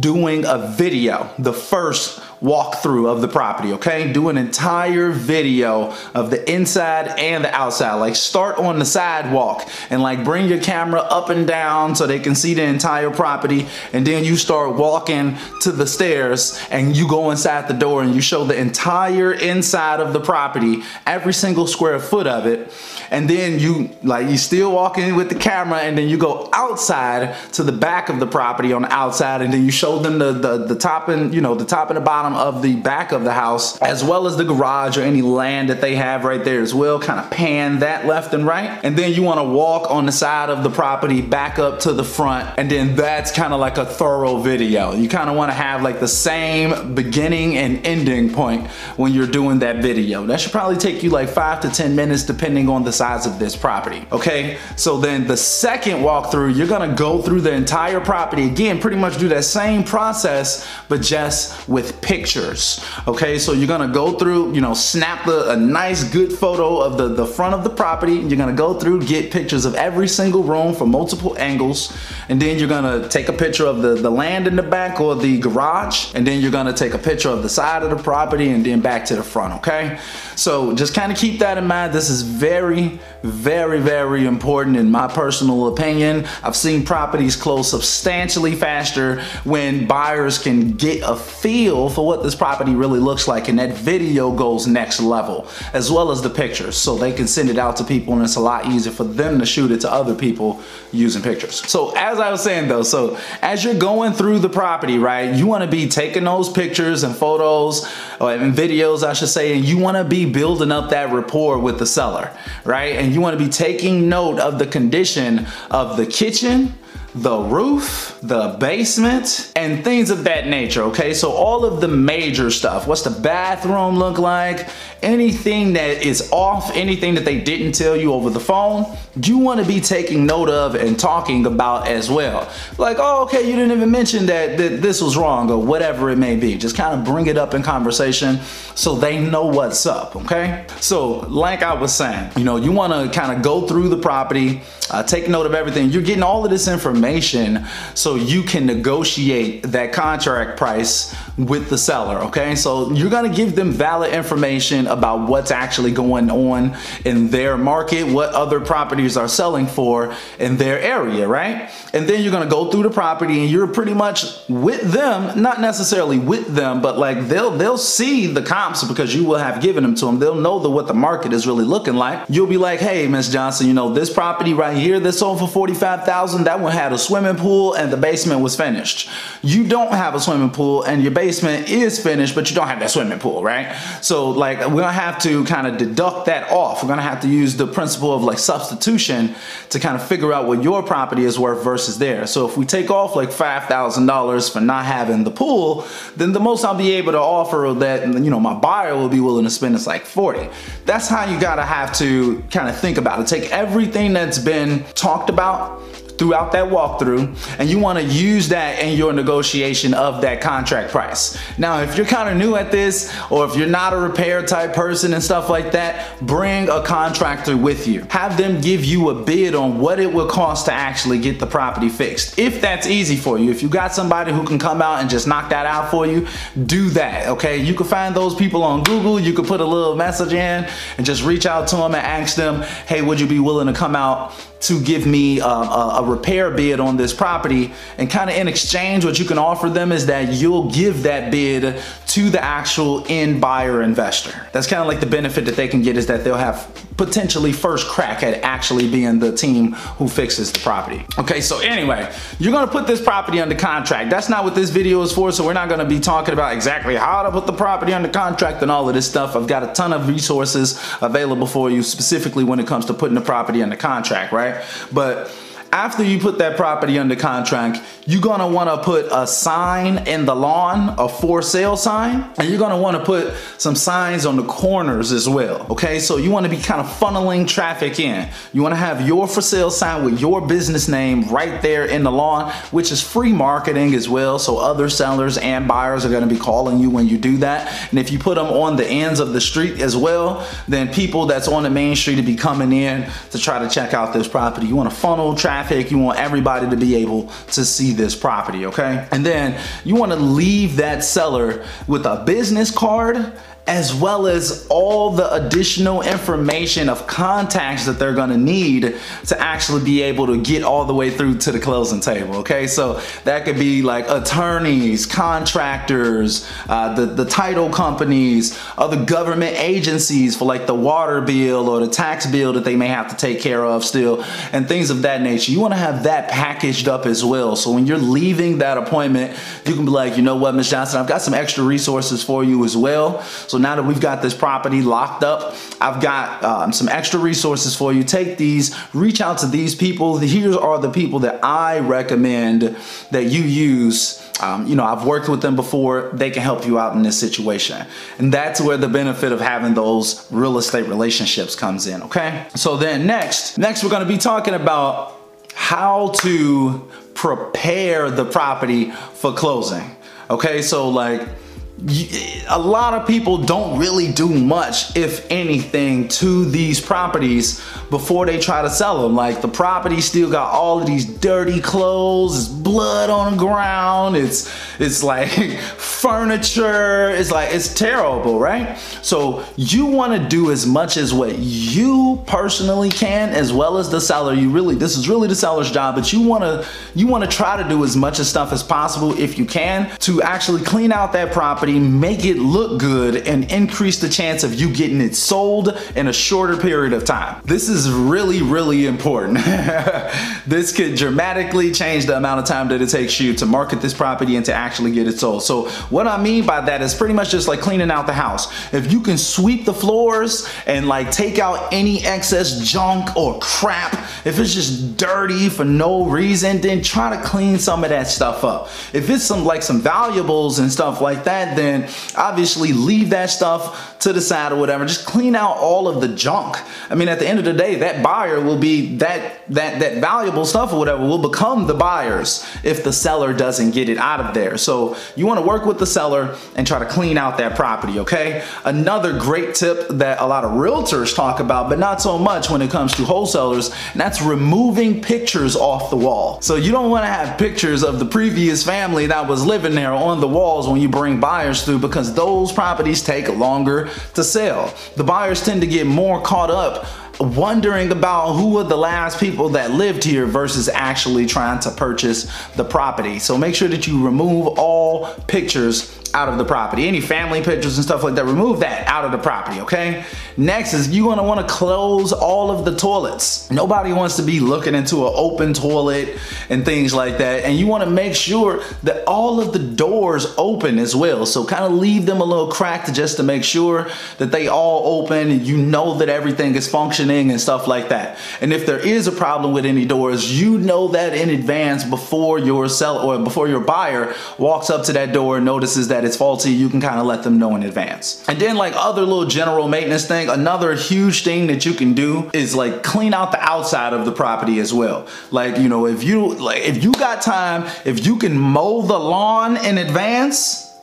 doing 0.00 0.44
a 0.44 0.58
video, 0.58 1.30
the 1.38 1.52
first 1.52 2.20
walkthrough 2.44 3.08
of 3.08 3.22
the 3.22 3.28
property, 3.28 3.72
okay? 3.72 4.12
Do 4.12 4.28
an 4.28 4.36
entire 4.36 5.10
video 5.10 5.94
of 6.14 6.30
the 6.30 6.50
inside 6.50 7.08
and 7.18 7.44
the 7.44 7.54
outside. 7.54 7.94
Like 7.94 8.16
start 8.16 8.58
on 8.58 8.78
the 8.78 8.84
sidewalk 8.84 9.66
and 9.88 10.02
like 10.02 10.24
bring 10.24 10.48
your 10.48 10.60
camera 10.60 11.00
up 11.00 11.30
and 11.30 11.46
down 11.46 11.96
so 11.96 12.06
they 12.06 12.20
can 12.20 12.34
see 12.34 12.52
the 12.52 12.62
entire 12.62 13.10
property 13.10 13.66
and 13.94 14.06
then 14.06 14.24
you 14.24 14.36
start 14.36 14.76
walking 14.76 15.36
to 15.62 15.72
the 15.72 15.86
stairs 15.86 16.60
and 16.70 16.94
you 16.94 17.08
go 17.08 17.30
inside 17.30 17.66
the 17.66 17.74
door 17.74 18.02
and 18.02 18.14
you 18.14 18.20
show 18.20 18.44
the 18.44 18.58
entire 18.58 19.32
inside 19.32 19.93
of 20.00 20.12
the 20.12 20.20
property, 20.20 20.82
every 21.06 21.32
single 21.32 21.66
square 21.66 21.98
foot 21.98 22.26
of 22.26 22.46
it. 22.46 22.70
And 23.10 23.28
then 23.28 23.58
you 23.58 23.90
like 24.02 24.28
you 24.28 24.36
still 24.36 24.72
walking 24.72 25.14
with 25.16 25.28
the 25.28 25.34
camera 25.34 25.80
and 25.80 25.96
then 25.96 26.08
you 26.08 26.16
go 26.16 26.48
outside 26.52 27.36
to 27.52 27.62
the 27.62 27.72
back 27.72 28.08
of 28.08 28.20
the 28.20 28.26
property 28.26 28.72
on 28.72 28.82
the 28.82 28.92
outside 28.92 29.42
and 29.42 29.52
then 29.52 29.64
you 29.64 29.70
show 29.70 29.98
them 29.98 30.18
the 30.18 30.32
the, 30.32 30.58
the 30.58 30.74
top 30.74 31.08
and 31.08 31.34
you 31.34 31.40
know 31.40 31.54
the 31.54 31.64
top 31.64 31.90
and 31.90 31.96
the 31.96 32.00
bottom 32.00 32.34
of 32.34 32.62
the 32.62 32.76
back 32.76 33.12
of 33.12 33.24
the 33.24 33.32
house 33.32 33.80
as 33.82 34.02
well 34.02 34.26
as 34.26 34.36
the 34.36 34.44
garage 34.44 34.96
or 34.96 35.02
any 35.02 35.22
land 35.22 35.68
that 35.68 35.80
they 35.80 35.96
have 35.96 36.24
right 36.24 36.44
there 36.44 36.60
as 36.60 36.74
well. 36.74 36.98
Kind 36.98 37.20
of 37.20 37.30
pan 37.30 37.80
that 37.80 38.06
left 38.06 38.34
and 38.34 38.46
right. 38.46 38.80
And 38.82 38.96
then 38.96 39.12
you 39.12 39.22
want 39.22 39.40
to 39.40 39.44
walk 39.44 39.90
on 39.90 40.06
the 40.06 40.12
side 40.12 40.50
of 40.50 40.62
the 40.62 40.70
property 40.70 41.20
back 41.20 41.58
up 41.58 41.80
to 41.80 41.92
the 41.92 42.04
front. 42.04 42.58
And 42.58 42.70
then 42.70 42.96
that's 42.96 43.30
kind 43.30 43.52
of 43.52 43.60
like 43.60 43.78
a 43.78 43.86
thorough 43.86 44.38
video. 44.38 44.94
You 44.94 45.08
kind 45.08 45.30
of 45.30 45.36
want 45.36 45.50
to 45.50 45.54
have 45.54 45.82
like 45.82 46.00
the 46.00 46.08
same 46.08 46.94
beginning 46.94 47.56
and 47.56 47.84
ending 47.86 48.32
point 48.32 48.66
when 48.96 49.12
you're 49.12 49.26
doing 49.26 49.60
that 49.60 49.76
video. 49.76 50.26
That 50.26 50.40
should 50.40 50.52
probably 50.52 50.76
take 50.76 51.02
you 51.02 51.10
like 51.10 51.28
five 51.28 51.60
to 51.60 51.70
10 51.70 51.94
minutes 51.94 52.24
depending 52.24 52.68
on 52.68 52.84
the 52.84 52.92
size 52.92 53.03
of 53.04 53.38
this 53.38 53.54
property. 53.54 54.06
Okay, 54.10 54.58
so 54.76 54.98
then 54.98 55.26
the 55.26 55.36
second 55.36 55.98
walkthrough, 55.98 56.56
you're 56.56 56.66
gonna 56.66 56.94
go 56.94 57.20
through 57.20 57.42
the 57.42 57.52
entire 57.52 58.00
property 58.00 58.46
again, 58.46 58.80
pretty 58.80 58.96
much 58.96 59.18
do 59.18 59.28
that 59.28 59.44
same 59.44 59.84
process, 59.84 60.66
but 60.88 61.02
just 61.02 61.68
with 61.68 62.00
pictures. 62.00 62.84
Okay, 63.06 63.38
so 63.38 63.52
you're 63.52 63.68
gonna 63.68 63.92
go 63.92 64.18
through, 64.18 64.54
you 64.54 64.60
know, 64.60 64.74
snap 64.74 65.26
the, 65.26 65.50
a 65.50 65.56
nice 65.56 66.02
good 66.04 66.32
photo 66.32 66.80
of 66.80 66.96
the, 66.96 67.08
the 67.08 67.26
front 67.26 67.54
of 67.54 67.62
the 67.62 67.70
property. 67.70 68.14
You're 68.14 68.38
gonna 68.38 68.52
go 68.52 68.74
through, 68.74 69.02
get 69.04 69.30
pictures 69.30 69.64
of 69.64 69.74
every 69.74 70.08
single 70.08 70.42
room 70.42 70.74
from 70.74 70.90
multiple 70.90 71.36
angles. 71.38 71.96
And 72.28 72.40
then 72.40 72.58
you're 72.58 72.68
gonna 72.68 73.08
take 73.08 73.28
a 73.28 73.32
picture 73.32 73.66
of 73.66 73.82
the, 73.82 73.94
the 73.94 74.10
land 74.10 74.46
in 74.46 74.56
the 74.56 74.62
back 74.62 75.00
or 75.00 75.14
the 75.14 75.38
garage. 75.38 76.14
And 76.14 76.26
then 76.26 76.40
you're 76.40 76.50
gonna 76.50 76.72
take 76.72 76.94
a 76.94 76.98
picture 76.98 77.28
of 77.28 77.42
the 77.42 77.48
side 77.48 77.82
of 77.82 77.90
the 77.90 78.02
property 78.02 78.48
and 78.50 78.64
then 78.64 78.80
back 78.80 79.04
to 79.06 79.16
the 79.16 79.22
front, 79.22 79.54
okay? 79.54 79.98
So 80.36 80.74
just 80.74 80.94
kind 80.94 81.12
of 81.12 81.18
keep 81.18 81.38
that 81.40 81.58
in 81.58 81.66
mind. 81.66 81.92
This 81.92 82.10
is 82.10 82.22
very, 82.22 82.98
very, 83.24 83.80
very 83.80 84.26
important 84.26 84.76
in 84.76 84.90
my 84.90 85.08
personal 85.08 85.68
opinion. 85.68 86.26
I've 86.42 86.54
seen 86.54 86.84
properties 86.84 87.36
close 87.36 87.70
substantially 87.70 88.54
faster 88.54 89.22
when 89.44 89.86
buyers 89.86 90.38
can 90.38 90.72
get 90.72 91.02
a 91.02 91.16
feel 91.16 91.88
for 91.88 92.06
what 92.06 92.22
this 92.22 92.34
property 92.34 92.74
really 92.74 93.00
looks 93.00 93.26
like 93.26 93.48
and 93.48 93.58
that 93.58 93.72
video 93.72 94.30
goes 94.30 94.66
next 94.66 95.00
level 95.00 95.48
as 95.72 95.90
well 95.90 96.10
as 96.10 96.20
the 96.20 96.28
pictures 96.28 96.76
so 96.76 96.96
they 96.96 97.12
can 97.12 97.26
send 97.26 97.48
it 97.48 97.56
out 97.56 97.76
to 97.76 97.84
people 97.84 98.12
and 98.12 98.22
it's 98.22 98.36
a 98.36 98.40
lot 98.40 98.66
easier 98.66 98.92
for 98.92 99.04
them 99.04 99.38
to 99.38 99.46
shoot 99.46 99.70
it 99.70 99.80
to 99.80 99.90
other 99.90 100.14
people 100.14 100.60
using 100.92 101.22
pictures. 101.22 101.66
So 101.70 101.92
as 101.96 102.20
I 102.20 102.30
was 102.30 102.42
saying 102.42 102.68
though, 102.68 102.82
so 102.82 103.18
as 103.40 103.64
you're 103.64 103.74
going 103.74 104.12
through 104.12 104.40
the 104.40 104.50
property, 104.50 104.98
right, 104.98 105.34
you 105.34 105.46
wanna 105.46 105.66
be 105.66 105.88
taking 105.88 106.24
those 106.24 106.50
pictures 106.50 107.02
and 107.02 107.16
photos 107.16 107.90
or 108.20 108.34
and 108.34 108.52
videos, 108.52 109.02
I 109.02 109.14
should 109.14 109.28
say, 109.28 109.56
and 109.56 109.64
you 109.64 109.78
wanna 109.78 110.04
be 110.04 110.30
building 110.30 110.70
up 110.70 110.90
that 110.90 111.10
rapport 111.10 111.58
with 111.58 111.78
the 111.78 111.86
seller, 111.86 112.30
right? 112.64 112.96
And 112.96 113.13
you 113.14 113.20
wanna 113.20 113.36
be 113.36 113.48
taking 113.48 114.08
note 114.08 114.38
of 114.38 114.58
the 114.58 114.66
condition 114.66 115.46
of 115.70 115.96
the 115.96 116.06
kitchen, 116.06 116.74
the 117.14 117.38
roof, 117.38 118.18
the 118.22 118.56
basement, 118.58 119.52
and 119.54 119.84
things 119.84 120.10
of 120.10 120.24
that 120.24 120.48
nature, 120.48 120.82
okay? 120.82 121.14
So 121.14 121.30
all 121.30 121.64
of 121.64 121.80
the 121.80 121.86
major 121.86 122.50
stuff. 122.50 122.88
What's 122.88 123.02
the 123.02 123.10
bathroom 123.10 123.96
look 123.96 124.18
like? 124.18 124.68
Anything 125.04 125.74
that 125.74 126.02
is 126.02 126.30
off, 126.32 126.74
anything 126.74 127.14
that 127.16 127.26
they 127.26 127.38
didn't 127.38 127.72
tell 127.72 127.94
you 127.94 128.14
over 128.14 128.30
the 128.30 128.40
phone, 128.40 128.86
you 129.22 129.36
wanna 129.36 129.66
be 129.66 129.78
taking 129.78 130.24
note 130.24 130.48
of 130.48 130.74
and 130.74 130.98
talking 130.98 131.44
about 131.44 131.86
as 131.86 132.10
well. 132.10 132.50
Like, 132.78 132.96
oh, 132.98 133.24
okay, 133.24 133.42
you 133.42 133.54
didn't 133.54 133.72
even 133.72 133.90
mention 133.90 134.24
that, 134.26 134.56
that 134.56 134.80
this 134.80 135.02
was 135.02 135.14
wrong 135.14 135.50
or 135.50 135.58
whatever 135.58 136.08
it 136.08 136.16
may 136.16 136.36
be. 136.36 136.56
Just 136.56 136.74
kind 136.74 136.98
of 136.98 137.04
bring 137.04 137.26
it 137.26 137.36
up 137.36 137.52
in 137.52 137.62
conversation 137.62 138.40
so 138.74 138.94
they 138.94 139.20
know 139.20 139.44
what's 139.44 139.84
up, 139.84 140.16
okay? 140.16 140.64
So 140.80 141.18
like 141.28 141.62
I 141.62 141.74
was 141.74 141.94
saying, 141.94 142.32
you 142.36 142.44
know, 142.44 142.56
you 142.56 142.72
wanna 142.72 143.10
kind 143.10 143.30
of 143.30 143.42
go 143.42 143.66
through 143.68 143.90
the 143.90 143.98
property, 143.98 144.62
uh, 144.90 145.02
take 145.02 145.28
note 145.28 145.44
of 145.44 145.54
everything. 145.54 145.90
You're 145.90 146.02
getting 146.02 146.22
all 146.22 146.46
of 146.46 146.50
this 146.50 146.66
information 146.66 147.66
so 147.94 148.14
you 148.14 148.42
can 148.42 148.64
negotiate 148.64 149.64
that 149.64 149.92
contract 149.92 150.56
price 150.56 151.14
with 151.36 151.68
the 151.68 151.78
seller, 151.78 152.18
okay? 152.18 152.54
So 152.54 152.92
you're 152.92 153.10
gonna 153.10 153.34
give 153.34 153.56
them 153.56 153.72
valid 153.72 154.12
information 154.12 154.86
about 154.86 155.28
what's 155.28 155.50
actually 155.50 155.90
going 155.90 156.30
on 156.30 156.76
in 157.04 157.30
their 157.30 157.56
market, 157.56 158.04
what 158.04 158.32
other 158.32 158.60
properties 158.60 159.16
are 159.16 159.26
selling 159.26 159.66
for 159.66 160.14
in 160.38 160.56
their 160.56 160.80
area, 160.80 161.26
right? 161.26 161.70
And 161.92 162.08
then 162.08 162.22
you're 162.22 162.32
gonna 162.32 162.46
go 162.46 162.70
through 162.70 162.84
the 162.84 162.90
property 162.90 163.40
and 163.40 163.50
you're 163.50 163.66
pretty 163.66 163.94
much 163.94 164.48
with 164.48 164.92
them, 164.92 165.40
not 165.40 165.60
necessarily 165.60 166.18
with 166.18 166.54
them, 166.54 166.80
but 166.80 166.98
like 166.98 167.28
they'll 167.28 167.50
they'll 167.50 167.78
see 167.78 168.26
the 168.26 168.42
comps 168.42 168.84
because 168.84 169.14
you 169.14 169.24
will 169.24 169.38
have 169.38 169.60
given 169.60 169.82
them 169.82 169.94
to 169.96 170.06
them. 170.06 170.18
They'll 170.20 170.34
know 170.34 170.60
the, 170.60 170.70
what 170.70 170.86
the 170.86 170.94
market 170.94 171.32
is 171.32 171.46
really 171.46 171.64
looking 171.64 171.94
like. 171.94 172.24
You'll 172.28 172.46
be 172.46 172.58
like, 172.58 172.78
hey, 172.78 173.08
Miss 173.08 173.28
Johnson, 173.28 173.66
you 173.66 173.74
know, 173.74 173.92
this 173.92 174.12
property 174.12 174.54
right 174.54 174.76
here 174.76 175.00
that 175.00 175.12
sold 175.12 175.40
for 175.40 175.48
45,000, 175.48 176.44
that 176.44 176.60
one 176.60 176.72
had 176.72 176.92
a 176.92 176.98
swimming 176.98 177.36
pool 177.36 177.74
and 177.74 177.92
the 177.92 177.96
basement 177.96 178.40
was 178.40 178.56
finished. 178.56 179.08
You 179.42 179.66
don't 179.66 179.92
have 179.92 180.14
a 180.14 180.20
swimming 180.20 180.50
pool 180.50 180.84
and 180.84 181.02
your 181.02 181.10
basement 181.10 181.23
is 181.28 182.02
finished, 182.02 182.34
but 182.34 182.50
you 182.50 182.56
don't 182.56 182.68
have 182.68 182.80
that 182.80 182.90
swimming 182.90 183.18
pool, 183.18 183.42
right? 183.42 183.74
So 184.00 184.30
like 184.30 184.58
we're 184.60 184.82
gonna 184.82 184.92
have 184.92 185.18
to 185.22 185.44
kind 185.44 185.66
of 185.66 185.78
deduct 185.78 186.26
that 186.26 186.50
off. 186.50 186.82
We're 186.82 186.88
gonna 186.88 187.02
have 187.02 187.20
to 187.22 187.28
use 187.28 187.56
the 187.56 187.66
principle 187.66 188.14
of 188.14 188.22
like 188.22 188.38
substitution 188.38 189.34
to 189.70 189.80
kind 189.80 189.96
of 189.96 190.06
figure 190.06 190.32
out 190.32 190.46
what 190.46 190.62
your 190.62 190.82
property 190.82 191.24
is 191.24 191.38
worth 191.38 191.62
versus 191.62 191.98
theirs. 191.98 192.30
So 192.30 192.46
if 192.48 192.56
we 192.56 192.64
take 192.64 192.90
off 192.90 193.16
like 193.16 193.30
$5,000 193.30 194.52
for 194.52 194.60
not 194.60 194.84
having 194.84 195.24
the 195.24 195.30
pool, 195.30 195.86
then 196.16 196.32
the 196.32 196.40
most 196.40 196.64
I'll 196.64 196.74
be 196.74 196.92
able 196.92 197.12
to 197.12 197.20
offer 197.20 197.74
that, 197.78 198.06
you 198.06 198.30
know, 198.30 198.40
my 198.40 198.54
buyer 198.54 198.94
will 198.96 199.08
be 199.08 199.20
willing 199.20 199.44
to 199.44 199.50
spend 199.50 199.74
is 199.74 199.86
like 199.86 200.04
40. 200.04 200.48
That's 200.84 201.08
how 201.08 201.24
you 201.24 201.40
gotta 201.40 201.64
have 201.64 201.92
to 201.98 202.42
kind 202.50 202.68
of 202.68 202.78
think 202.78 202.98
about 202.98 203.20
it. 203.20 203.26
Take 203.26 203.50
everything 203.50 204.12
that's 204.12 204.38
been 204.38 204.84
talked 204.94 205.30
about 205.30 205.80
throughout 206.18 206.52
that 206.52 206.66
walkthrough 206.66 207.58
and 207.58 207.68
you 207.68 207.78
want 207.78 207.98
to 207.98 208.04
use 208.04 208.48
that 208.48 208.78
in 208.78 208.96
your 208.96 209.12
negotiation 209.12 209.94
of 209.94 210.20
that 210.22 210.40
contract 210.40 210.90
price. 210.90 211.38
Now 211.58 211.80
if 211.80 211.96
you're 211.96 212.06
kind 212.06 212.28
of 212.28 212.36
new 212.36 212.56
at 212.56 212.70
this 212.70 213.14
or 213.30 213.44
if 213.44 213.56
you're 213.56 213.66
not 213.66 213.92
a 213.92 213.98
repair 213.98 214.44
type 214.44 214.74
person 214.74 215.12
and 215.14 215.22
stuff 215.22 215.48
like 215.48 215.72
that, 215.72 216.20
bring 216.20 216.68
a 216.68 216.82
contractor 216.82 217.56
with 217.56 217.86
you. 217.86 218.02
Have 218.10 218.36
them 218.36 218.60
give 218.60 218.84
you 218.84 219.10
a 219.10 219.14
bid 219.14 219.54
on 219.54 219.78
what 219.80 219.98
it 219.98 220.12
will 220.12 220.28
cost 220.28 220.66
to 220.66 220.72
actually 220.72 221.18
get 221.18 221.40
the 221.40 221.46
property 221.46 221.88
fixed. 221.88 222.38
If 222.38 222.60
that's 222.60 222.86
easy 222.86 223.16
for 223.16 223.38
you, 223.38 223.50
if 223.50 223.62
you 223.62 223.68
got 223.68 223.92
somebody 223.92 224.32
who 224.32 224.44
can 224.44 224.58
come 224.58 224.82
out 224.82 225.00
and 225.00 225.10
just 225.10 225.26
knock 225.26 225.50
that 225.50 225.66
out 225.66 225.90
for 225.90 226.06
you, 226.06 226.26
do 226.66 226.90
that, 226.90 227.28
okay? 227.28 227.58
You 227.58 227.74
can 227.74 227.86
find 227.86 228.14
those 228.14 228.34
people 228.34 228.62
on 228.62 228.82
Google, 228.84 229.18
you 229.18 229.32
can 229.32 229.44
put 229.44 229.60
a 229.60 229.64
little 229.64 229.96
message 229.96 230.32
in 230.32 230.68
and 230.96 231.06
just 231.06 231.24
reach 231.24 231.46
out 231.46 231.68
to 231.68 231.76
them 231.76 231.94
and 231.94 232.04
ask 232.04 232.36
them, 232.36 232.62
hey, 232.86 233.02
would 233.02 233.20
you 233.20 233.26
be 233.26 233.40
willing 233.40 233.66
to 233.66 233.72
come 233.72 233.96
out 233.96 234.32
to 234.64 234.80
give 234.80 235.06
me 235.06 235.40
a, 235.40 235.46
a, 235.46 236.02
a 236.02 236.04
repair 236.04 236.50
bid 236.50 236.80
on 236.80 236.96
this 236.96 237.12
property 237.12 237.72
and 237.98 238.10
kind 238.10 238.30
of 238.30 238.36
in 238.36 238.48
exchange 238.48 239.04
what 239.04 239.18
you 239.18 239.24
can 239.26 239.36
offer 239.36 239.68
them 239.68 239.92
is 239.92 240.06
that 240.06 240.32
you'll 240.32 240.70
give 240.70 241.02
that 241.02 241.30
bid 241.30 241.82
to 242.06 242.30
the 242.30 242.42
actual 242.42 243.04
end 243.08 243.40
buyer 243.40 243.82
investor. 243.82 244.48
That's 244.52 244.66
kind 244.66 244.80
of 244.80 244.88
like 244.88 245.00
the 245.00 245.06
benefit 245.06 245.44
that 245.44 245.56
they 245.56 245.68
can 245.68 245.82
get 245.82 245.96
is 245.98 246.06
that 246.06 246.24
they'll 246.24 246.36
have 246.36 246.70
potentially 246.96 247.52
first 247.52 247.88
crack 247.88 248.22
at 248.22 248.42
actually 248.42 248.88
being 248.88 249.18
the 249.18 249.36
team 249.36 249.72
who 249.98 250.08
fixes 250.08 250.52
the 250.52 250.60
property. 250.60 251.04
Okay, 251.18 251.40
so 251.40 251.58
anyway, 251.58 252.10
you're 252.38 252.52
gonna 252.52 252.70
put 252.70 252.86
this 252.86 253.00
property 253.00 253.40
under 253.40 253.56
contract. 253.56 254.10
That's 254.10 254.28
not 254.28 254.44
what 254.44 254.54
this 254.54 254.70
video 254.70 255.02
is 255.02 255.12
for, 255.12 255.32
so 255.32 255.44
we're 255.44 255.54
not 255.54 255.68
gonna 255.68 255.84
be 255.84 255.98
talking 255.98 256.32
about 256.32 256.52
exactly 256.52 256.94
how 256.94 257.24
to 257.24 257.30
put 257.30 257.46
the 257.46 257.52
property 257.52 257.92
under 257.92 258.08
contract 258.08 258.62
and 258.62 258.70
all 258.70 258.88
of 258.88 258.94
this 258.94 259.08
stuff. 259.10 259.34
I've 259.34 259.48
got 259.48 259.64
a 259.64 259.72
ton 259.72 259.92
of 259.92 260.08
resources 260.08 260.80
available 261.02 261.46
for 261.48 261.68
you 261.68 261.82
specifically 261.82 262.44
when 262.44 262.60
it 262.60 262.66
comes 262.66 262.86
to 262.86 262.94
putting 262.94 263.16
the 263.16 263.20
property 263.20 263.62
under 263.62 263.76
contract, 263.76 264.32
right? 264.32 264.53
But 264.92 265.30
after 265.74 266.04
you 266.04 266.20
put 266.20 266.38
that 266.38 266.56
property 266.56 267.00
under 267.00 267.16
contract, 267.16 267.80
you're 268.06 268.22
gonna 268.22 268.46
wanna 268.46 268.78
put 268.78 269.06
a 269.10 269.26
sign 269.26 270.06
in 270.06 270.24
the 270.24 270.34
lawn, 270.34 270.94
a 270.98 271.08
for 271.08 271.42
sale 271.42 271.76
sign, 271.76 272.24
and 272.38 272.48
you're 272.48 272.60
gonna 272.60 272.78
wanna 272.78 273.04
put 273.04 273.34
some 273.58 273.74
signs 273.74 274.24
on 274.24 274.36
the 274.36 274.44
corners 274.44 275.10
as 275.10 275.28
well, 275.28 275.66
okay? 275.70 275.98
So 275.98 276.16
you 276.16 276.30
wanna 276.30 276.48
be 276.48 276.58
kind 276.58 276.80
of 276.80 276.86
funneling 276.86 277.48
traffic 277.48 277.98
in. 277.98 278.28
You 278.52 278.62
wanna 278.62 278.76
have 278.76 279.04
your 279.04 279.26
for 279.26 279.40
sale 279.40 279.70
sign 279.70 280.04
with 280.04 280.20
your 280.20 280.46
business 280.46 280.86
name 280.86 281.24
right 281.28 281.60
there 281.60 281.86
in 281.86 282.04
the 282.04 282.12
lawn, 282.12 282.52
which 282.70 282.92
is 282.92 283.02
free 283.02 283.32
marketing 283.32 283.94
as 283.94 284.08
well. 284.08 284.38
So 284.38 284.58
other 284.58 284.88
sellers 284.88 285.38
and 285.38 285.66
buyers 285.66 286.04
are 286.04 286.10
gonna 286.10 286.28
be 286.28 286.38
calling 286.38 286.78
you 286.78 286.88
when 286.88 287.08
you 287.08 287.18
do 287.18 287.38
that. 287.38 287.90
And 287.90 287.98
if 287.98 288.12
you 288.12 288.20
put 288.20 288.36
them 288.36 288.46
on 288.46 288.76
the 288.76 288.86
ends 288.86 289.18
of 289.18 289.32
the 289.32 289.40
street 289.40 289.80
as 289.80 289.96
well, 289.96 290.46
then 290.68 290.92
people 290.92 291.26
that's 291.26 291.48
on 291.48 291.64
the 291.64 291.70
main 291.70 291.96
street 291.96 292.16
to 292.16 292.22
be 292.22 292.36
coming 292.36 292.72
in 292.72 293.06
to 293.32 293.38
try 293.40 293.58
to 293.58 293.68
check 293.68 293.92
out 293.92 294.12
this 294.12 294.28
property. 294.28 294.68
You 294.68 294.76
wanna 294.76 294.90
funnel 294.90 295.34
traffic, 295.34 295.63
you 295.90 295.98
want 295.98 296.18
everybody 296.18 296.68
to 296.68 296.76
be 296.76 296.96
able 296.96 297.28
to 297.52 297.64
see 297.64 297.92
this 297.92 298.14
property, 298.14 298.66
okay? 298.66 299.06
And 299.10 299.24
then 299.24 299.60
you 299.84 299.96
wanna 299.96 300.16
leave 300.16 300.76
that 300.76 301.04
seller 301.04 301.64
with 301.86 302.06
a 302.06 302.22
business 302.24 302.70
card 302.70 303.32
as 303.66 303.94
well 303.94 304.26
as 304.26 304.66
all 304.68 305.10
the 305.10 305.32
additional 305.32 306.02
information 306.02 306.90
of 306.90 307.06
contacts 307.06 307.86
that 307.86 307.98
they're 307.98 308.12
gonna 308.12 308.36
need 308.36 308.94
to 309.26 309.40
actually 309.40 309.82
be 309.82 310.02
able 310.02 310.26
to 310.26 310.38
get 310.42 310.62
all 310.62 310.84
the 310.84 310.92
way 310.92 311.10
through 311.10 311.38
to 311.38 311.50
the 311.50 311.58
closing 311.58 311.98
table, 311.98 312.36
okay? 312.36 312.66
So 312.66 313.00
that 313.24 313.46
could 313.46 313.58
be 313.58 313.80
like 313.80 314.06
attorneys, 314.10 315.06
contractors, 315.06 316.46
uh, 316.68 316.94
the, 316.94 317.06
the 317.06 317.24
title 317.24 317.70
companies, 317.70 318.58
other 318.76 319.02
government 319.02 319.56
agencies 319.58 320.36
for 320.36 320.44
like 320.44 320.66
the 320.66 320.74
water 320.74 321.22
bill 321.22 321.70
or 321.70 321.80
the 321.80 321.88
tax 321.88 322.26
bill 322.26 322.52
that 322.52 322.64
they 322.64 322.76
may 322.76 322.88
have 322.88 323.08
to 323.08 323.16
take 323.16 323.40
care 323.40 323.64
of 323.64 323.82
still, 323.82 324.22
and 324.52 324.68
things 324.68 324.90
of 324.90 325.02
that 325.02 325.22
nature. 325.22 325.50
You 325.50 325.60
wanna 325.60 325.76
have 325.76 326.02
that 326.02 326.28
packaged 326.28 326.86
up 326.86 327.06
as 327.06 327.24
well. 327.24 327.56
So 327.56 327.72
when 327.72 327.86
you're 327.86 327.96
leaving 327.96 328.58
that 328.58 328.76
appointment, 328.76 329.38
you 329.64 329.74
can 329.74 329.86
be 329.86 329.90
like, 329.90 330.18
you 330.18 330.22
know 330.22 330.36
what, 330.36 330.54
Ms. 330.54 330.68
Johnson, 330.68 331.00
I've 331.00 331.08
got 331.08 331.22
some 331.22 331.32
extra 331.32 331.64
resources 331.64 332.22
for 332.22 332.44
you 332.44 332.62
as 332.66 332.76
well. 332.76 333.22
So 333.54 333.58
now 333.58 333.76
that 333.76 333.84
we've 333.84 334.00
got 334.00 334.20
this 334.20 334.34
property 334.34 334.82
locked 334.82 335.22
up, 335.22 335.54
I've 335.80 336.02
got 336.02 336.42
um, 336.42 336.72
some 336.72 336.88
extra 336.88 337.20
resources 337.20 337.76
for 337.76 337.92
you. 337.92 338.02
Take 338.02 338.36
these, 338.36 338.74
reach 338.92 339.20
out 339.20 339.38
to 339.38 339.46
these 339.46 339.76
people. 339.76 340.18
Here 340.18 340.58
are 340.58 340.80
the 340.80 340.90
people 340.90 341.20
that 341.20 341.44
I 341.44 341.78
recommend 341.78 342.76
that 343.12 343.26
you 343.26 343.44
use. 343.44 344.20
Um, 344.42 344.66
you 344.66 344.74
know, 344.74 344.82
I've 344.82 345.04
worked 345.04 345.28
with 345.28 345.40
them 345.40 345.54
before. 345.54 346.10
They 346.14 346.32
can 346.32 346.42
help 346.42 346.66
you 346.66 346.80
out 346.80 346.96
in 346.96 347.04
this 347.04 347.16
situation. 347.16 347.86
And 348.18 348.34
that's 348.34 348.60
where 348.60 348.76
the 348.76 348.88
benefit 348.88 349.30
of 349.30 349.40
having 349.40 349.74
those 349.74 350.26
real 350.32 350.58
estate 350.58 350.88
relationships 350.88 351.54
comes 351.54 351.86
in, 351.86 352.02
okay? 352.02 352.48
So 352.56 352.76
then 352.76 353.06
next, 353.06 353.56
next 353.56 353.84
we're 353.84 353.90
gonna 353.90 354.04
be 354.04 354.18
talking 354.18 354.54
about 354.54 355.16
how 355.54 356.08
to 356.22 356.90
prepare 357.14 358.10
the 358.10 358.24
property 358.24 358.90
for 358.90 359.32
closing. 359.32 359.94
Okay, 360.28 360.60
so 360.60 360.88
like, 360.88 361.28
a 361.76 362.58
lot 362.58 362.94
of 362.94 363.06
people 363.06 363.38
don't 363.38 363.78
really 363.78 364.10
do 364.12 364.28
much, 364.28 364.96
if 364.96 365.28
anything, 365.30 366.06
to 366.06 366.44
these 366.44 366.80
properties 366.80 367.60
before 367.90 368.26
they 368.26 368.38
try 368.38 368.62
to 368.62 368.70
sell 368.70 369.02
them. 369.02 369.16
Like 369.16 369.42
the 369.42 369.48
property 369.48 370.00
still 370.00 370.30
got 370.30 370.52
all 370.52 370.80
of 370.80 370.86
these 370.86 371.04
dirty 371.04 371.60
clothes, 371.60 372.38
it's 372.38 372.48
blood 372.48 373.10
on 373.10 373.32
the 373.32 373.38
ground, 373.38 374.16
it's 374.16 374.52
it's 374.78 375.02
like 375.02 375.30
furniture, 375.76 377.10
it's 377.10 377.32
like 377.32 377.52
it's 377.52 377.74
terrible, 377.74 378.38
right? 378.38 378.78
So 379.02 379.44
you 379.56 379.86
want 379.86 380.20
to 380.20 380.28
do 380.28 380.52
as 380.52 380.66
much 380.66 380.96
as 380.96 381.12
what 381.12 381.38
you 381.38 382.22
personally 382.26 382.90
can, 382.90 383.30
as 383.30 383.52
well 383.52 383.78
as 383.78 383.90
the 383.90 384.00
seller. 384.00 384.32
You 384.32 384.50
really, 384.50 384.76
this 384.76 384.96
is 384.96 385.08
really 385.08 385.26
the 385.26 385.34
seller's 385.34 385.72
job, 385.72 385.96
but 385.96 386.12
you 386.12 386.22
want 386.22 386.44
to 386.44 386.66
you 386.94 387.08
want 387.08 387.28
to 387.28 387.36
try 387.36 387.60
to 387.60 387.68
do 387.68 387.82
as 387.82 387.96
much 387.96 388.20
as 388.20 388.28
stuff 388.28 388.52
as 388.52 388.62
possible 388.62 389.12
if 389.18 389.38
you 389.38 389.44
can 389.44 389.90
to 389.98 390.22
actually 390.22 390.62
clean 390.62 390.92
out 390.92 391.12
that 391.12 391.32
property 391.32 391.63
property, 391.64 391.78
make 391.78 392.24
it 392.24 392.36
look 392.36 392.78
good, 392.78 393.26
and 393.26 393.50
increase 393.50 393.98
the 393.98 394.08
chance 394.08 394.44
of 394.44 394.54
you 394.54 394.72
getting 394.72 395.00
it 395.00 395.14
sold 395.14 395.70
in 395.96 396.08
a 396.08 396.12
shorter 396.12 396.56
period 396.56 396.92
of 396.92 397.04
time. 397.04 397.40
This 397.44 397.68
is 397.68 397.90
really, 397.90 398.42
really 398.42 398.86
important. 398.86 399.38
this 400.46 400.76
could 400.76 400.96
dramatically 400.96 401.72
change 401.72 402.06
the 402.06 402.16
amount 402.16 402.40
of 402.40 402.46
time 402.46 402.68
that 402.68 402.82
it 402.82 402.90
takes 402.90 403.18
you 403.18 403.34
to 403.34 403.46
market 403.46 403.80
this 403.80 403.94
property 403.94 404.36
and 404.36 404.44
to 404.44 404.52
actually 404.52 404.92
get 404.92 405.08
it 405.08 405.18
sold. 405.18 405.42
So 405.42 405.68
what 405.90 406.06
I 406.06 406.20
mean 406.20 406.44
by 406.44 406.60
that 406.60 406.82
is 406.82 406.94
pretty 406.94 407.14
much 407.14 407.30
just 407.30 407.48
like 407.48 407.60
cleaning 407.60 407.90
out 407.90 408.06
the 408.06 408.12
house. 408.12 408.74
If 408.74 408.92
you 408.92 409.00
can 409.00 409.16
sweep 409.16 409.64
the 409.64 409.74
floors 409.74 410.48
and 410.66 410.86
like 410.86 411.10
take 411.10 411.38
out 411.38 411.72
any 411.72 412.04
excess 412.04 412.60
junk 412.60 413.16
or 413.16 413.38
crap, 413.40 413.94
if 414.26 414.38
it's 414.38 414.52
just 414.52 414.96
dirty 414.96 415.48
for 415.48 415.64
no 415.64 416.04
reason, 416.04 416.60
then 416.60 416.82
try 416.82 417.16
to 417.16 417.22
clean 417.22 417.58
some 417.58 417.84
of 417.84 417.90
that 417.90 418.06
stuff 418.06 418.44
up. 418.44 418.66
If 418.92 419.08
it's 419.08 419.24
some 419.24 419.44
like 419.44 419.62
some 419.62 419.80
valuables 419.80 420.58
and 420.58 420.70
stuff 420.70 421.00
like 421.00 421.24
that, 421.24 421.53
then 421.56 421.88
obviously 422.16 422.72
leave 422.72 423.10
that 423.10 423.30
stuff 423.30 423.98
to 424.00 424.12
the 424.12 424.20
side 424.20 424.52
or 424.52 424.56
whatever. 424.56 424.84
Just 424.84 425.06
clean 425.06 425.34
out 425.34 425.56
all 425.56 425.88
of 425.88 426.00
the 426.00 426.08
junk. 426.08 426.58
I 426.90 426.94
mean, 426.94 427.08
at 427.08 427.18
the 427.18 427.26
end 427.26 427.38
of 427.38 427.44
the 427.44 427.52
day, 427.52 427.76
that 427.76 428.02
buyer 428.02 428.40
will 428.40 428.58
be 428.58 428.96
that 428.96 429.44
that 429.48 429.80
that 429.80 429.98
valuable 429.98 430.44
stuff 430.44 430.72
or 430.72 430.78
whatever 430.78 431.02
will 431.02 431.18
become 431.18 431.66
the 431.66 431.74
buyers 431.74 432.46
if 432.62 432.84
the 432.84 432.92
seller 432.92 433.32
doesn't 433.32 433.72
get 433.72 433.88
it 433.88 433.98
out 433.98 434.20
of 434.20 434.34
there. 434.34 434.56
So 434.56 434.96
you 435.16 435.26
want 435.26 435.38
to 435.38 435.46
work 435.46 435.66
with 435.66 435.78
the 435.78 435.86
seller 435.86 436.36
and 436.56 436.66
try 436.66 436.78
to 436.78 436.86
clean 436.86 437.18
out 437.18 437.38
that 437.38 437.56
property, 437.56 437.98
okay? 438.00 438.44
Another 438.64 439.18
great 439.18 439.54
tip 439.54 439.88
that 439.88 440.20
a 440.20 440.26
lot 440.26 440.44
of 440.44 440.52
realtors 440.52 441.14
talk 441.14 441.40
about, 441.40 441.68
but 441.68 441.78
not 441.78 442.00
so 442.00 442.18
much 442.18 442.50
when 442.50 442.62
it 442.62 442.70
comes 442.70 442.94
to 442.94 443.04
wholesalers, 443.04 443.70
and 443.92 444.00
that's 444.00 444.22
removing 444.22 445.02
pictures 445.02 445.56
off 445.56 445.90
the 445.90 445.96
wall. 445.96 446.40
So 446.40 446.56
you 446.56 446.72
don't 446.72 446.90
want 446.90 447.04
to 447.04 447.08
have 447.08 447.38
pictures 447.38 447.82
of 447.82 447.98
the 447.98 448.06
previous 448.06 448.64
family 448.64 449.06
that 449.06 449.28
was 449.28 449.44
living 449.44 449.74
there 449.74 449.92
on 449.92 450.20
the 450.20 450.28
walls 450.28 450.68
when 450.68 450.80
you 450.80 450.88
bring 450.88 451.20
buyers 451.20 451.43
through 451.52 451.78
because 451.78 452.14
those 452.14 452.52
properties 452.52 453.02
take 453.02 453.28
longer 453.28 453.90
to 454.14 454.24
sell. 454.24 454.74
The 454.96 455.04
buyers 455.04 455.44
tend 455.44 455.60
to 455.60 455.66
get 455.66 455.86
more 455.86 456.20
caught 456.22 456.50
up 456.50 456.86
wondering 457.20 457.92
about 457.92 458.34
who 458.34 458.54
were 458.54 458.64
the 458.64 458.76
last 458.76 459.20
people 459.20 459.50
that 459.50 459.70
lived 459.70 460.02
here 460.02 460.26
versus 460.26 460.68
actually 460.68 461.26
trying 461.26 461.60
to 461.60 461.70
purchase 461.70 462.30
the 462.56 462.64
property. 462.64 463.18
So 463.18 463.38
make 463.38 463.54
sure 463.54 463.68
that 463.68 463.86
you 463.86 464.04
remove 464.04 464.58
all 464.58 465.06
pictures 465.26 466.00
out 466.14 466.28
of 466.28 466.38
the 466.38 466.44
property. 466.44 466.86
Any 466.86 467.00
family 467.00 467.42
pictures 467.42 467.76
and 467.76 467.84
stuff 467.84 468.02
like 468.04 468.14
that, 468.14 468.24
remove 468.24 468.60
that 468.60 468.86
out 468.86 469.04
of 469.04 469.12
the 469.12 469.18
property, 469.18 469.60
okay? 469.60 470.04
Next 470.36 470.72
is 470.72 470.88
you're 470.88 471.08
gonna 471.08 471.24
wanna 471.24 471.46
close 471.46 472.12
all 472.12 472.50
of 472.50 472.64
the 472.64 472.74
toilets. 472.74 473.50
Nobody 473.50 473.92
wants 473.92 474.16
to 474.16 474.22
be 474.22 474.40
looking 474.40 474.74
into 474.74 475.06
an 475.06 475.12
open 475.14 475.52
toilet 475.52 476.16
and 476.48 476.64
things 476.64 476.94
like 476.94 477.18
that. 477.18 477.44
And 477.44 477.58
you 477.58 477.66
wanna 477.66 477.86
make 477.86 478.14
sure 478.14 478.62
that 478.84 479.04
all 479.06 479.40
of 479.40 479.52
the 479.52 479.58
doors 479.58 480.32
open 480.38 480.78
as 480.78 480.94
well. 480.94 481.26
So 481.26 481.44
kind 481.44 481.64
of 481.64 481.72
leave 481.72 482.06
them 482.06 482.20
a 482.20 482.24
little 482.24 482.48
cracked 482.48 482.92
just 482.94 483.16
to 483.16 483.22
make 483.22 483.44
sure 483.44 483.88
that 484.18 484.30
they 484.30 484.46
all 484.48 485.02
open 485.02 485.30
and 485.30 485.42
you 485.42 485.56
know 485.56 485.94
that 485.98 486.08
everything 486.08 486.54
is 486.54 486.68
functioning 486.68 487.30
and 487.30 487.40
stuff 487.40 487.66
like 487.66 487.88
that. 487.88 488.18
And 488.40 488.52
if 488.52 488.66
there 488.66 488.78
is 488.78 489.06
a 489.08 489.12
problem 489.12 489.52
with 489.52 489.66
any 489.66 489.84
doors, 489.84 490.40
you 490.40 490.58
know 490.58 490.88
that 490.88 491.14
in 491.14 491.30
advance 491.30 491.82
before 491.82 492.38
your 492.38 492.68
seller 492.68 493.00
or 493.02 493.18
before 493.18 493.48
your 493.48 493.60
buyer 493.60 494.14
walks 494.38 494.70
up 494.70 494.84
to 494.84 494.92
that 494.92 495.12
door 495.12 495.36
and 495.36 495.46
notices 495.46 495.88
that 495.88 496.03
it's 496.04 496.16
faulty, 496.16 496.50
you 496.50 496.68
can 496.68 496.80
kind 496.80 496.98
of 496.98 497.06
let 497.06 497.22
them 497.22 497.38
know 497.38 497.54
in 497.56 497.62
advance. 497.62 498.24
And 498.28 498.38
then 498.38 498.56
like 498.56 498.74
other 498.76 499.02
little 499.02 499.26
general 499.26 499.68
maintenance 499.68 500.06
thing, 500.06 500.28
another 500.28 500.74
huge 500.74 501.24
thing 501.24 501.46
that 501.48 501.64
you 501.64 501.74
can 501.74 501.94
do 501.94 502.30
is 502.32 502.54
like 502.54 502.82
clean 502.82 503.14
out 503.14 503.32
the 503.32 503.40
outside 503.40 503.92
of 503.92 504.04
the 504.04 504.12
property 504.12 504.58
as 504.60 504.72
well. 504.72 505.06
Like, 505.30 505.58
you 505.58 505.68
know, 505.68 505.86
if 505.86 506.02
you 506.02 506.34
like 506.34 506.62
if 506.62 506.82
you 506.82 506.92
got 506.92 507.22
time, 507.22 507.70
if 507.84 508.06
you 508.06 508.16
can 508.16 508.38
mow 508.38 508.82
the 508.82 508.98
lawn 508.98 509.56
in 509.56 509.78
advance, 509.78 510.78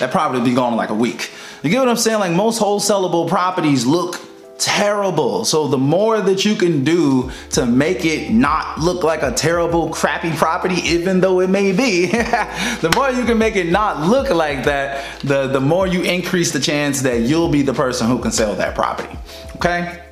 that 0.00 0.10
probably 0.10 0.40
be 0.42 0.54
gone 0.54 0.72
in 0.72 0.76
like 0.76 0.90
a 0.90 0.94
week. 0.94 1.30
You 1.62 1.70
get 1.70 1.80
what 1.80 1.88
I'm 1.88 1.96
saying? 1.96 2.20
Like 2.20 2.32
most 2.32 2.60
wholesalable 2.60 3.28
properties 3.28 3.84
look 3.84 4.27
terrible. 4.58 5.44
So 5.44 5.68
the 5.68 5.78
more 5.78 6.20
that 6.20 6.44
you 6.44 6.54
can 6.56 6.84
do 6.84 7.30
to 7.50 7.64
make 7.64 8.04
it 8.04 8.30
not 8.30 8.78
look 8.78 9.02
like 9.02 9.22
a 9.22 9.32
terrible, 9.32 9.88
crappy 9.90 10.32
property, 10.32 10.76
even 10.76 11.20
though 11.20 11.40
it 11.40 11.48
may 11.48 11.72
be, 11.72 12.06
the 12.06 12.92
more 12.94 13.10
you 13.10 13.24
can 13.24 13.38
make 13.38 13.56
it 13.56 13.70
not 13.70 14.08
look 14.08 14.30
like 14.30 14.64
that, 14.64 15.20
the, 15.20 15.46
the 15.46 15.60
more 15.60 15.86
you 15.86 16.02
increase 16.02 16.52
the 16.52 16.60
chance 16.60 17.02
that 17.02 17.22
you'll 17.22 17.50
be 17.50 17.62
the 17.62 17.74
person 17.74 18.08
who 18.08 18.18
can 18.18 18.32
sell 18.32 18.54
that 18.56 18.74
property. 18.74 19.16
Okay? 19.56 20.02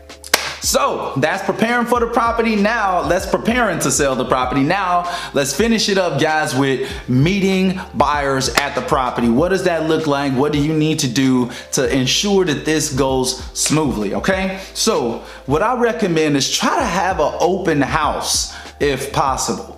So 0.66 1.12
that's 1.18 1.44
preparing 1.44 1.86
for 1.86 2.00
the 2.00 2.08
property. 2.08 2.56
Now 2.56 3.06
let's 3.06 3.24
preparing 3.24 3.78
to 3.78 3.90
sell 3.92 4.16
the 4.16 4.24
property. 4.24 4.64
Now 4.64 5.16
let's 5.32 5.56
finish 5.56 5.88
it 5.88 5.96
up 5.96 6.20
guys 6.20 6.56
with 6.56 6.90
meeting 7.08 7.80
buyers 7.94 8.48
at 8.48 8.74
the 8.74 8.80
property. 8.80 9.28
What 9.28 9.50
does 9.50 9.62
that 9.62 9.88
look 9.88 10.08
like? 10.08 10.32
What 10.32 10.52
do 10.52 10.58
you 10.60 10.74
need 10.74 10.98
to 11.00 11.08
do 11.08 11.52
to 11.72 11.88
ensure 11.96 12.44
that 12.46 12.64
this 12.64 12.92
goes 12.92 13.38
smoothly, 13.56 14.14
okay? 14.14 14.60
So 14.74 15.24
what 15.46 15.62
I 15.62 15.78
recommend 15.78 16.36
is 16.36 16.50
try 16.50 16.76
to 16.76 16.84
have 16.84 17.20
an 17.20 17.34
open 17.38 17.80
house 17.80 18.52
if 18.80 19.12
possible. 19.12 19.75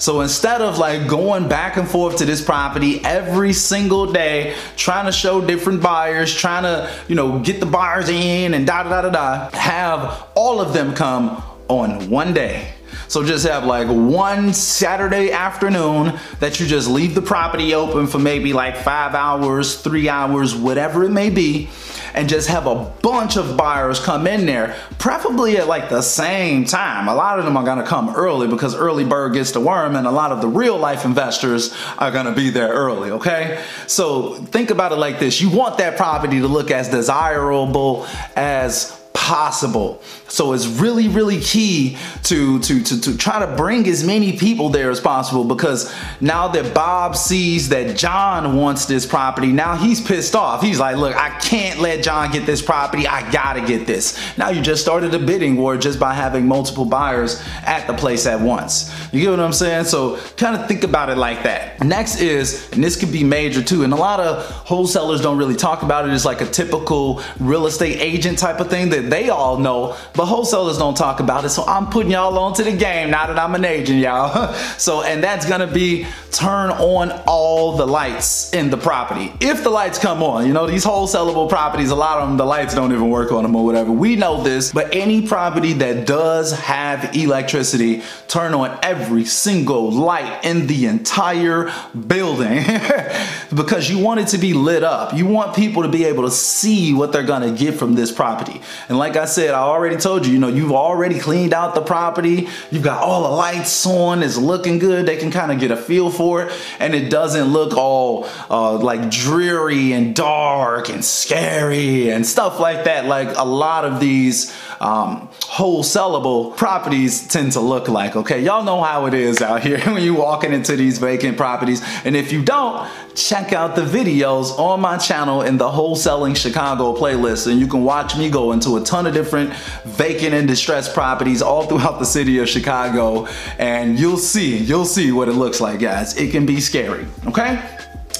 So 0.00 0.22
instead 0.22 0.62
of 0.62 0.78
like 0.78 1.06
going 1.06 1.46
back 1.46 1.76
and 1.76 1.86
forth 1.86 2.16
to 2.16 2.24
this 2.24 2.42
property 2.42 3.04
every 3.04 3.52
single 3.52 4.10
day, 4.10 4.56
trying 4.74 5.04
to 5.04 5.12
show 5.12 5.44
different 5.46 5.82
buyers, 5.82 6.34
trying 6.34 6.62
to, 6.62 6.90
you 7.06 7.14
know, 7.14 7.38
get 7.38 7.60
the 7.60 7.66
buyers 7.66 8.08
in 8.08 8.54
and 8.54 8.66
da 8.66 8.82
da 8.82 8.88
da 8.88 9.02
da 9.02 9.10
da, 9.10 9.56
have 9.56 10.26
all 10.34 10.58
of 10.58 10.72
them 10.72 10.94
come 10.94 11.42
on 11.68 12.08
one 12.08 12.32
day 12.32 12.72
So 13.08 13.24
just 13.24 13.46
have 13.46 13.64
like 13.64 13.88
one 13.88 14.52
Saturday 14.52 15.32
afternoon 15.32 16.18
that 16.38 16.60
you 16.60 16.66
just 16.66 16.88
leave 16.88 17.14
the 17.14 17.22
property 17.22 17.74
open 17.74 18.06
for 18.06 18.18
maybe 18.18 18.52
like 18.52 18.76
five 18.76 19.14
hours, 19.14 19.80
three 19.80 20.08
hours, 20.08 20.54
whatever 20.54 21.04
it 21.04 21.10
may 21.10 21.30
be 21.30 21.68
and 22.14 22.28
just 22.28 22.48
have 22.48 22.66
a 22.66 22.84
bunch 23.02 23.36
of 23.36 23.56
buyers 23.56 24.00
come 24.00 24.26
in 24.26 24.46
there, 24.46 24.76
preferably 24.98 25.56
at 25.56 25.66
like 25.66 25.88
the 25.88 26.02
same 26.02 26.64
time. 26.64 27.08
A 27.08 27.14
lot 27.14 27.38
of 27.38 27.44
them 27.44 27.56
are 27.56 27.64
gonna 27.64 27.86
come 27.86 28.10
early 28.10 28.48
because 28.48 28.74
early 28.74 29.04
bird 29.04 29.34
gets 29.34 29.52
the 29.52 29.60
worm 29.60 29.96
and 29.96 30.06
a 30.06 30.10
lot 30.10 30.32
of 30.32 30.40
the 30.40 30.48
real 30.48 30.76
life 30.76 31.04
investors 31.04 31.74
are 31.98 32.10
gonna 32.10 32.34
be 32.34 32.50
there 32.50 32.68
early, 32.68 33.10
okay? 33.12 33.62
So 33.86 34.34
think 34.34 34.70
about 34.70 34.92
it 34.92 34.96
like 34.96 35.18
this. 35.18 35.40
You 35.40 35.50
want 35.50 35.78
that 35.78 35.96
property 35.96 36.40
to 36.40 36.48
look 36.48 36.70
as 36.70 36.88
desirable 36.88 38.06
as 38.36 38.96
possible. 39.12 40.02
So 40.30 40.52
it's 40.52 40.66
really, 40.66 41.08
really 41.08 41.40
key 41.40 41.96
to, 42.24 42.60
to, 42.60 42.82
to, 42.82 43.00
to 43.00 43.18
try 43.18 43.44
to 43.44 43.56
bring 43.56 43.86
as 43.88 44.04
many 44.04 44.38
people 44.38 44.68
there 44.68 44.90
as 44.90 45.00
possible 45.00 45.44
because 45.44 45.92
now 46.20 46.46
that 46.48 46.72
Bob 46.72 47.16
sees 47.16 47.68
that 47.70 47.96
John 47.96 48.56
wants 48.56 48.86
this 48.86 49.04
property, 49.04 49.48
now 49.48 49.76
he's 49.76 50.00
pissed 50.00 50.36
off. 50.36 50.62
He's 50.62 50.78
like, 50.78 50.96
look, 50.96 51.16
I 51.16 51.36
can't 51.40 51.80
let 51.80 52.04
John 52.04 52.30
get 52.30 52.46
this 52.46 52.62
property. 52.62 53.08
I 53.08 53.28
gotta 53.32 53.60
get 53.60 53.88
this. 53.88 54.18
Now 54.38 54.50
you 54.50 54.62
just 54.62 54.82
started 54.82 55.12
a 55.14 55.18
bidding 55.18 55.56
war 55.56 55.76
just 55.76 55.98
by 55.98 56.14
having 56.14 56.46
multiple 56.46 56.84
buyers 56.84 57.42
at 57.64 57.88
the 57.88 57.94
place 57.94 58.24
at 58.26 58.40
once. 58.40 58.94
You 59.12 59.20
get 59.20 59.30
what 59.30 59.40
I'm 59.40 59.52
saying? 59.52 59.86
So 59.86 60.16
kind 60.36 60.54
of 60.54 60.68
think 60.68 60.84
about 60.84 61.10
it 61.10 61.18
like 61.18 61.42
that. 61.42 61.84
Next 61.84 62.20
is, 62.20 62.70
and 62.70 62.84
this 62.84 62.94
could 62.94 63.10
be 63.10 63.24
major 63.24 63.62
too, 63.62 63.82
and 63.82 63.92
a 63.92 63.96
lot 63.96 64.20
of 64.20 64.46
wholesalers 64.46 65.20
don't 65.20 65.38
really 65.38 65.56
talk 65.56 65.82
about 65.82 66.08
it. 66.08 66.12
It's 66.12 66.24
like 66.24 66.40
a 66.40 66.46
typical 66.46 67.20
real 67.40 67.66
estate 67.66 67.98
agent 68.00 68.38
type 68.38 68.60
of 68.60 68.70
thing 68.70 68.90
that 68.90 69.10
they 69.10 69.28
all 69.28 69.58
know, 69.58 69.96
but 70.20 70.26
wholesalers 70.26 70.76
don't 70.76 70.98
talk 70.98 71.20
about 71.20 71.46
it. 71.46 71.48
So 71.48 71.64
I'm 71.64 71.86
putting 71.86 72.12
y'all 72.12 72.38
onto 72.38 72.62
the 72.62 72.76
game 72.76 73.10
now 73.10 73.26
that 73.26 73.38
I'm 73.38 73.54
an 73.54 73.64
agent, 73.64 74.00
y'all. 74.00 74.52
so, 74.78 75.02
and 75.02 75.24
that's 75.24 75.48
gonna 75.48 75.66
be 75.66 76.06
turn 76.30 76.70
on 76.72 77.10
all 77.26 77.78
the 77.78 77.86
lights 77.86 78.52
in 78.52 78.68
the 78.68 78.76
property. 78.76 79.32
If 79.40 79.62
the 79.62 79.70
lights 79.70 79.98
come 79.98 80.22
on, 80.22 80.46
you 80.46 80.52
know, 80.52 80.66
these 80.66 80.84
wholesalable 80.84 81.48
properties, 81.48 81.88
a 81.88 81.94
lot 81.94 82.18
of 82.18 82.28
them, 82.28 82.36
the 82.36 82.44
lights 82.44 82.74
don't 82.74 82.92
even 82.92 83.08
work 83.08 83.32
on 83.32 83.44
them 83.44 83.56
or 83.56 83.64
whatever. 83.64 83.90
We 83.90 84.14
know 84.14 84.42
this, 84.42 84.72
but 84.72 84.94
any 84.94 85.26
property 85.26 85.72
that 85.74 86.06
does 86.06 86.52
have 86.52 87.16
electricity, 87.16 88.02
turn 88.28 88.52
on 88.52 88.78
every 88.82 89.24
single 89.24 89.90
light 89.90 90.44
in 90.44 90.66
the 90.66 90.84
entire 90.84 91.72
building 92.06 92.62
because 93.54 93.88
you 93.88 93.98
want 93.98 94.20
it 94.20 94.28
to 94.28 94.38
be 94.38 94.52
lit 94.52 94.84
up. 94.84 95.14
You 95.14 95.26
want 95.26 95.56
people 95.56 95.82
to 95.82 95.88
be 95.88 96.04
able 96.04 96.24
to 96.24 96.30
see 96.30 96.92
what 96.92 97.10
they're 97.10 97.22
gonna 97.22 97.52
get 97.52 97.74
from 97.74 97.94
this 97.94 98.12
property. 98.12 98.60
And 98.90 98.98
like 98.98 99.16
I 99.16 99.24
said, 99.24 99.54
I 99.54 99.60
already 99.60 99.96
told 99.96 100.09
you, 100.18 100.32
you 100.32 100.38
know, 100.38 100.48
you've 100.48 100.72
already 100.72 101.18
cleaned 101.18 101.54
out 101.54 101.74
the 101.74 101.80
property. 101.80 102.48
You've 102.70 102.82
got 102.82 103.02
all 103.02 103.22
the 103.22 103.30
lights 103.30 103.86
on. 103.86 104.22
It's 104.22 104.36
looking 104.36 104.78
good. 104.78 105.06
They 105.06 105.16
can 105.16 105.30
kind 105.30 105.52
of 105.52 105.60
get 105.60 105.70
a 105.70 105.76
feel 105.76 106.10
for 106.10 106.42
it. 106.42 106.52
And 106.78 106.94
it 106.94 107.10
doesn't 107.10 107.52
look 107.52 107.76
all 107.76 108.28
uh, 108.50 108.78
like 108.78 109.10
dreary 109.10 109.92
and 109.92 110.14
dark 110.14 110.88
and 110.88 111.04
scary 111.04 112.10
and 112.10 112.26
stuff 112.26 112.58
like 112.58 112.84
that. 112.84 113.06
Like 113.06 113.36
a 113.36 113.44
lot 113.44 113.84
of 113.84 114.00
these 114.00 114.54
um, 114.80 115.28
wholesalable 115.42 116.56
properties 116.56 117.28
tend 117.28 117.52
to 117.52 117.60
look 117.60 117.88
like, 117.88 118.16
okay? 118.16 118.42
Y'all 118.42 118.64
know 118.64 118.82
how 118.82 119.06
it 119.06 119.14
is 119.14 119.42
out 119.42 119.62
here 119.62 119.78
when 119.92 120.02
you 120.02 120.14
walking 120.14 120.52
into 120.52 120.74
these 120.74 120.98
vacant 120.98 121.36
properties. 121.36 121.82
And 122.04 122.16
if 122.16 122.32
you 122.32 122.42
don't, 122.42 122.88
check 123.14 123.52
out 123.52 123.76
the 123.76 123.82
videos 123.82 124.58
on 124.58 124.80
my 124.80 124.96
channel 124.96 125.42
in 125.42 125.58
the 125.58 125.68
Wholesaling 125.68 126.34
Chicago 126.34 126.96
playlist 126.96 127.50
and 127.50 127.60
you 127.60 127.66
can 127.66 127.84
watch 127.84 128.16
me 128.16 128.30
go 128.30 128.52
into 128.52 128.76
a 128.76 128.80
ton 128.80 129.06
of 129.06 129.12
different 129.12 129.52
vacant 129.84 130.32
and 130.32 130.48
distressed 130.48 130.94
properties 130.94 131.42
all 131.42 131.66
throughout 131.66 131.98
the 131.98 132.06
city 132.06 132.38
of 132.38 132.48
Chicago 132.48 133.26
and 133.58 133.98
you'll 133.98 134.16
see, 134.16 134.56
you'll 134.56 134.84
see 134.86 135.12
what 135.12 135.28
it 135.28 135.34
looks 135.34 135.60
like 135.60 135.80
guys. 135.80 136.16
It 136.16 136.30
can 136.30 136.46
be 136.46 136.60
scary, 136.60 137.06
okay? 137.26 137.62